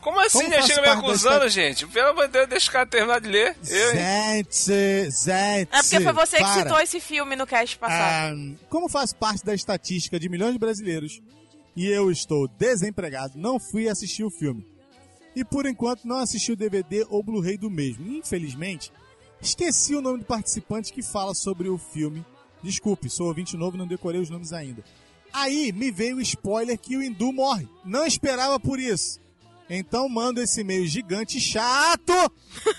Como 0.00 0.20
assim? 0.20 0.38
Como 0.38 0.50
já 0.50 0.60
faço 0.60 0.68
chega 0.68 0.82
me 0.82 0.88
acusando, 0.88 1.48
gente? 1.48 1.86
Pelo 1.88 2.10
amor 2.10 2.26
de 2.26 2.32
Deus, 2.34 2.48
deixa 2.48 2.70
o 2.70 2.72
cara 2.72 2.86
terminar 2.86 3.20
de 3.20 3.28
ler. 3.28 3.56
Eu? 3.68 3.92
Gente, 3.92 5.10
gente. 5.10 5.68
É 5.72 5.82
porque 5.82 6.00
foi 6.00 6.12
você 6.12 6.36
que 6.36 6.42
para. 6.42 6.62
citou 6.62 6.80
esse 6.80 7.00
filme 7.00 7.34
no 7.34 7.46
cast 7.46 7.76
passado. 7.76 8.36
Ah, 8.36 8.66
como 8.68 8.88
faz 8.88 9.12
parte 9.12 9.44
da 9.44 9.54
estatística 9.54 10.20
de 10.20 10.28
milhões 10.28 10.52
de 10.52 10.58
brasileiros 10.58 11.20
e 11.76 11.86
eu 11.86 12.10
estou 12.10 12.46
desempregado, 12.46 13.36
não 13.36 13.58
fui 13.58 13.88
assistir 13.88 14.22
o 14.22 14.30
filme. 14.30 14.64
E 15.34 15.44
por 15.44 15.66
enquanto 15.66 16.04
não 16.04 16.18
assisti 16.18 16.52
o 16.52 16.56
DVD 16.56 17.06
ou 17.08 17.22
Blu-ray 17.22 17.56
do 17.56 17.70
mesmo. 17.70 18.06
Infelizmente, 18.12 18.92
esqueci 19.40 19.94
o 19.94 20.00
nome 20.00 20.18
do 20.18 20.24
participante 20.24 20.92
que 20.92 21.02
fala 21.02 21.34
sobre 21.34 21.68
o 21.68 21.78
filme. 21.78 22.24
Desculpe, 22.62 23.08
sou 23.08 23.28
ouvinte 23.28 23.56
novo 23.56 23.76
e 23.76 23.78
não 23.78 23.86
decorei 23.86 24.20
os 24.20 24.30
nomes 24.30 24.52
ainda. 24.52 24.84
Aí 25.32 25.72
me 25.72 25.90
veio 25.90 26.16
o 26.16 26.20
spoiler 26.20 26.78
que 26.78 26.96
o 26.96 27.02
Hindu 27.02 27.32
morre. 27.32 27.68
Não 27.84 28.04
esperava 28.04 28.58
por 28.58 28.78
isso. 28.78 29.20
Então 29.68 30.08
mando 30.08 30.40
esse 30.40 30.62
e-mail 30.62 30.86
gigante 30.86 31.40
chato 31.40 32.12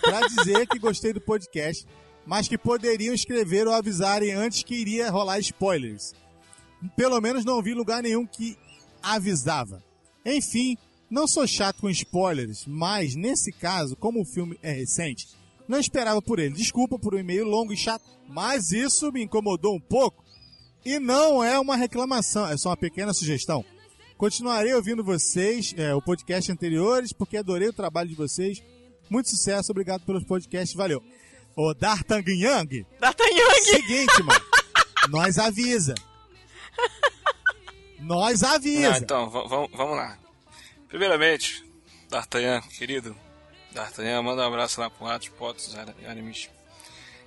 pra 0.02 0.28
dizer 0.28 0.68
que 0.68 0.78
gostei 0.78 1.14
do 1.14 1.22
podcast, 1.22 1.88
mas 2.26 2.48
que 2.48 2.58
poderiam 2.58 3.14
escrever 3.14 3.66
ou 3.68 3.74
avisarem 3.74 4.34
antes 4.34 4.64
que 4.64 4.76
iria 4.76 5.10
rolar 5.10 5.40
spoilers. 5.40 6.14
pelo 6.98 7.20
menos 7.22 7.46
não 7.46 7.62
vi 7.62 7.74
lugar 7.74 8.04
nenhum 8.04 8.26
que 8.26 8.58
avisava. 9.02 9.82
Enfim, 10.26 10.78
não 11.10 11.28
sou 11.28 11.48
chato 11.48 11.82
com 11.82 11.90
spoilers, 11.90 12.66
mas 12.68 13.16
nesse 13.16 13.52
caso, 13.52 13.96
como 13.96 14.22
o 14.22 14.26
filme 14.26 14.60
é 14.62 14.72
recente, 14.72 15.28
não 15.72 15.80
esperava 15.80 16.22
por 16.22 16.38
ele. 16.40 16.54
Desculpa 16.54 17.00
por 17.00 17.16
um 17.16 17.20
e-mail 17.20 17.46
longo 17.46 17.74
e 17.74 17.78
chato, 17.78 18.04
mas 18.28 18.72
isso 18.72 19.12
me 19.12 19.24
incomodou 19.24 19.76
um 19.76 19.80
pouco. 19.80 20.24
E 20.86 21.00
não 21.00 21.44
é 21.44 21.60
uma 21.60 21.76
reclamação, 21.76 22.48
é 22.48 22.58
só 22.58 22.70
uma 22.70 22.78
pequena 22.78 23.14
sugestão. 23.14 23.64
Continuarei 24.18 24.74
ouvindo 24.74 25.04
vocês, 25.04 25.74
é, 25.78 25.96
o 25.96 26.02
podcast 26.02 26.52
anteriores, 26.52 27.12
porque 27.14 27.38
adorei 27.38 27.70
o 27.70 27.74
trabalho 27.74 28.10
de 28.10 28.16
vocês. 28.16 28.62
Muito 29.10 29.30
sucesso, 29.30 29.72
obrigado 29.72 30.06
pelos 30.06 30.24
podcasts, 30.24 30.76
valeu. 30.76 31.02
Ô, 31.56 31.74
D'Artagnan, 31.74 32.66
D'Artagnan! 33.00 33.52
seguinte, 33.64 34.24
mano, 34.24 34.42
nós 35.10 35.38
avisa. 35.38 35.96
Nós 38.00 38.44
avisa. 38.44 38.94
Ah, 38.94 38.98
então, 38.98 39.30
va- 39.30 39.44
va- 39.44 39.68
vamos 39.74 39.96
lá. 39.98 40.18
Primeiramente, 40.88 41.64
D'Artagnan, 42.10 42.62
querido. 42.78 43.16
D'Artagnan, 43.74 44.22
manda 44.22 44.44
um 44.44 44.48
abraço 44.48 44.80
lá 44.82 44.90
pro 44.90 45.08
Atos, 45.08 45.30
Potos, 45.30 45.76
Aramis. 46.06 46.50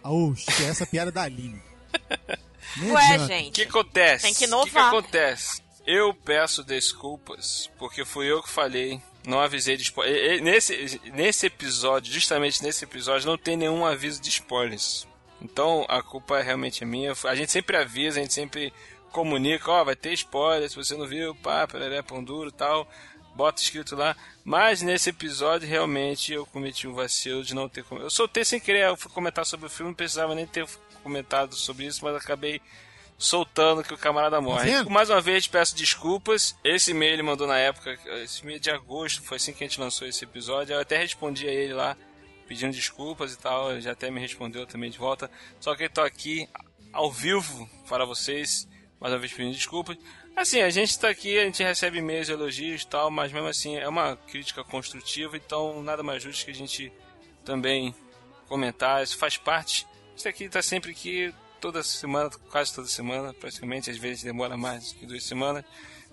Oxe, 0.03 0.65
essa 0.65 0.87
piada 0.87 1.11
da 1.11 1.23
Aline. 1.23 1.63
Ué, 2.83 3.03
adianta. 3.07 3.25
O 3.25 3.29
que 3.29 3.35
gente. 3.35 3.63
acontece? 3.63 4.25
Tem 4.25 4.35
que 4.35 4.45
O 4.45 4.49
que, 4.49 4.65
que 4.65 4.71
inovar. 4.71 4.89
acontece? 4.89 5.63
Eu 5.87 6.15
peço 6.15 6.65
desculpas, 6.65 7.71
porque 7.79 8.05
fui 8.05 8.27
eu 8.31 8.43
que 8.43 8.49
falei, 8.49 9.01
não 9.27 9.41
avisei 9.41 9.77
de 9.77 9.83
spoiler. 9.83 10.43
Nesse, 10.43 11.01
nesse 11.13 11.47
episódio, 11.47 12.13
justamente 12.13 12.63
nesse 12.63 12.85
episódio, 12.85 13.27
não 13.27 13.37
tem 13.39 13.57
nenhum 13.57 13.85
aviso 13.85 14.21
de 14.21 14.29
spoilers. 14.31 15.07
Então 15.41 15.85
a 15.89 16.03
culpa 16.03 16.41
realmente 16.43 16.83
é 16.83 16.87
minha. 16.87 17.13
A 17.25 17.35
gente 17.35 17.53
sempre 17.53 17.77
avisa, 17.77 18.19
a 18.19 18.23
gente 18.23 18.33
sempre 18.33 18.73
comunica, 19.13 19.71
ó, 19.71 19.85
vai 19.85 19.95
ter 19.95 20.13
spoiler, 20.15 20.69
se 20.69 20.77
você 20.77 20.97
não 20.97 21.07
viu, 21.07 21.35
pá, 21.37 21.67
pereré, 21.69 22.03
pão 22.03 22.25
duro 22.25 22.49
e 22.49 22.53
tal. 22.53 22.89
Bota 23.35 23.61
escrito 23.61 23.97
lá. 23.97 24.17
Mas 24.45 24.83
nesse 24.83 25.11
episódio, 25.11 25.69
realmente, 25.69 26.33
eu 26.33 26.47
cometi 26.47 26.87
um 26.87 26.95
vacilo 26.95 27.43
de 27.43 27.55
não 27.55 27.69
ter... 27.69 27.85
Eu 27.91 28.11
soltei 28.11 28.45
sem 28.45 28.61
querer, 28.61 28.89
eu 28.89 28.97
fui 28.97 29.11
comentar 29.11 29.45
sobre 29.45 29.67
o 29.67 29.71
filme, 29.71 29.91
não 29.91 29.97
precisava 29.97 30.35
nem 30.35 30.47
ter 30.47 30.67
comentado 31.03 31.55
sobre 31.55 31.87
isso, 31.87 32.05
mas 32.05 32.15
acabei 32.15 32.61
soltando 33.19 33.83
que 33.83 33.95
o 33.95 33.99
camarada 33.99 34.41
morre. 34.41 34.71
vendo? 34.71 34.91
Mais 34.91 35.11
uma 35.11 35.21
vez, 35.21 35.47
peço 35.47 35.75
desculpas. 35.77 36.57
Esse 36.65 36.91
e-mail 36.91 37.15
ele 37.15 37.23
mandou 37.23 37.47
na 37.47 37.59
época, 37.59 37.99
esse 38.23 38.43
e-mail 38.43 38.61
de 38.61 38.71
agosto, 38.71 39.23
foi 39.23 39.37
assim 39.37 39.53
que 39.53 39.65
a 39.65 39.67
gente 39.67 39.81
lançou 39.81 40.07
esse 40.07 40.25
episódio. 40.25 40.75
Eu 40.75 40.81
até 40.81 40.97
respondi 40.99 41.49
a 41.49 41.53
ele 41.53 41.73
lá, 41.73 41.97
pedindo 42.47 42.73
desculpas 42.73 43.33
e 43.33 43.39
tal. 43.39 43.73
Ele 43.73 43.81
já 43.81 43.93
até 43.93 44.11
me 44.11 44.21
respondeu 44.21 44.67
também 44.67 44.91
de 44.91 44.99
volta. 44.99 45.31
Só 45.61 45.75
que 45.75 45.85
eu 45.85 45.91
tô 45.91 46.01
aqui 46.01 46.49
ao 46.93 47.11
vivo 47.11 47.69
para 47.89 48.05
vocês, 48.05 48.69
mais 49.01 49.13
uma 49.13 49.19
vez 49.19 49.33
pedindo 49.33 49.55
desculpas. 49.55 49.97
Assim, 50.37 50.61
a 50.61 50.71
gente 50.71 50.99
tá 50.99 51.09
aqui, 51.09 51.39
a 51.39 51.45
gente 51.45 51.63
recebe 51.63 51.99
e-mails, 51.99 52.29
elogios 52.29 52.83
e 52.83 52.87
tal, 52.87 53.11
mas 53.11 53.33
mesmo 53.33 53.49
assim 53.49 53.77
é 53.77 53.89
uma 53.89 54.17
crítica 54.17 54.65
construtiva, 54.65 55.37
então 55.37 55.83
nada 55.83 56.03
mais 56.03 56.23
justo 56.23 56.45
que 56.45 56.51
a 56.51 56.55
gente 56.55 56.93
também 57.45 57.95
comentar, 58.49 59.03
isso 59.03 59.17
faz 59.17 59.37
parte. 59.37 59.87
Isso 60.17 60.29
aqui 60.29 60.49
tá 60.49 60.63
sempre 60.63 60.91
aqui, 60.91 61.33
toda 61.61 61.83
semana, 61.83 62.31
quase 62.51 62.75
toda 62.75 62.89
semana, 62.89 63.33
praticamente, 63.33 63.91
às 63.91 63.97
vezes 63.97 64.23
demora 64.23 64.57
mais 64.57 64.93
que 64.93 65.07
duas 65.07 65.25
semanas, 65.25 65.65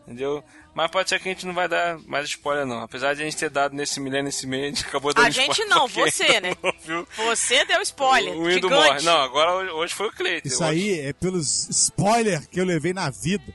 entendeu? 0.07 0.43
Mas 0.73 0.89
pode 0.89 1.09
ser 1.09 1.19
que 1.19 1.27
a 1.29 1.31
gente 1.33 1.45
não 1.45 1.53
vai 1.53 1.67
dar 1.67 1.97
mais 2.07 2.25
spoiler 2.29 2.65
não, 2.65 2.81
apesar 2.81 3.13
de 3.13 3.21
a 3.21 3.25
gente 3.25 3.35
ter 3.37 3.49
dado 3.49 3.75
nesse 3.75 3.99
milênio, 3.99 4.25
nesse 4.25 4.47
meio, 4.47 4.63
a 4.63 4.67
gente 4.67 4.85
acabou 4.85 5.13
dando 5.13 5.25
A 5.25 5.29
gente 5.29 5.51
spoiler 5.51 5.75
não, 5.75 5.87
você, 5.89 6.39
né? 6.39 6.55
não. 6.87 7.07
Você 7.27 7.65
deu 7.65 7.81
spoiler. 7.81 8.33
O 8.33 8.49
Indo 8.49 8.67
gigante. 8.69 8.73
morre. 8.73 9.01
Não, 9.03 9.21
agora 9.21 9.53
hoje- 9.53 9.71
hoje 9.71 9.93
foi 9.93 10.07
o 10.07 10.11
Cleiton. 10.11 10.47
Isso 10.47 10.63
Hoje- 10.63 10.71
aí 10.71 10.99
é 11.07 11.13
pelos 11.13 11.67
spoiler 11.69 12.47
que 12.49 12.59
eu 12.59 12.65
levei 12.65 12.93
na 12.93 13.09
vida. 13.09 13.53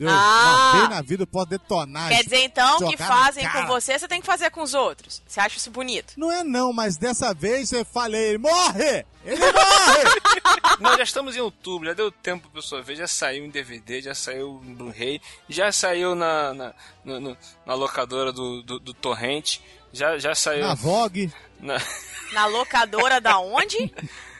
Entendeu? 0.00 0.14
Ah. 0.18 0.72
Uma 0.72 0.78
vez 0.78 0.88
na 0.88 1.02
vida 1.02 1.22
eu 1.24 1.26
posso 1.26 1.46
detonar. 1.46 2.08
Quer 2.08 2.24
dizer, 2.24 2.42
então, 2.42 2.78
que 2.78 2.98
na 2.98 3.06
fazem 3.06 3.46
com 3.50 3.66
você, 3.66 3.98
você 3.98 4.08
tem 4.08 4.18
que 4.20 4.26
fazer 4.26 4.50
com 4.50 4.62
os 4.62 4.72
outros. 4.72 5.22
Você 5.26 5.38
acha 5.40 5.58
isso 5.58 5.70
bonito? 5.70 6.14
Não 6.16 6.32
é 6.32 6.42
não, 6.42 6.72
mas 6.72 6.96
dessa 6.96 7.34
vez 7.34 7.70
eu 7.70 7.84
falei, 7.84 8.30
ele 8.30 8.38
morre! 8.38 9.04
Ele 9.22 9.36
morre! 9.38 10.20
Nós 10.80 10.96
já 10.96 11.02
estamos 11.02 11.36
em 11.36 11.40
outubro, 11.40 11.86
já 11.86 11.92
deu 11.92 12.10
tempo 12.10 12.48
pra 12.48 12.62
pessoa 12.62 12.80
ver, 12.80 12.96
já 12.96 13.06
saiu 13.06 13.44
em 13.44 13.50
DVD, 13.50 14.00
já 14.00 14.14
saiu 14.14 14.62
em 14.64 14.72
Blu-ray, 14.74 15.20
já 15.48 15.70
saiu 15.70 16.14
na, 16.14 16.54
na, 16.54 16.72
no- 17.04 17.36
na 17.66 17.74
locadora 17.74 18.32
do, 18.32 18.62
do, 18.62 18.78
do 18.80 18.94
Torrent, 18.94 19.58
já, 19.92 20.16
já 20.18 20.34
saiu 20.34 20.66
na 20.66 20.74
Vogue, 20.74 21.30
na 21.60 21.76
Na 22.32 22.46
locadora 22.46 23.20
da 23.20 23.38
onde? 23.38 23.92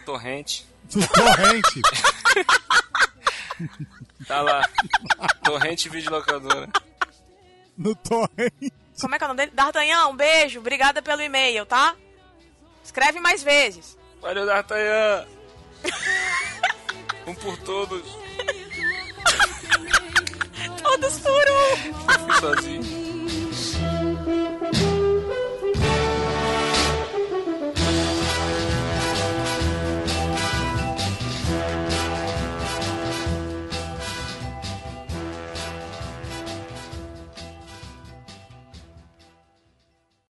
Torrent, 0.07 0.63
do 0.91 1.07
torrente. 1.09 1.81
tá 4.31 4.43
lá, 4.43 4.63
Torrent 5.43 5.89
Videolocadora. 5.89 6.69
no 7.77 7.95
torrente. 7.97 8.73
Como 9.01 9.15
é 9.15 9.19
que 9.19 9.25
é 9.25 9.27
o 9.27 9.29
nome 9.29 9.39
dele? 9.39 9.51
D'Artagnan, 9.55 10.07
um 10.09 10.17
beijo. 10.17 10.61
Obrigada 10.61 11.03
pelo 11.03 11.21
e-mail, 11.23 11.67
tá? 11.67 11.97
Escreve 12.85 13.19
mais 13.19 13.43
vezes. 13.43 13.99
Valeu, 14.21 14.47
D'Artagnan! 14.47 15.27
um 17.27 17.35
por 17.35 17.57
todos, 17.59 18.03
Todos 20.83 21.19
por 21.19 21.31
um. 21.31 22.13
eu 22.13 22.19
fui 22.21 22.35
sozinho. 22.41 23.00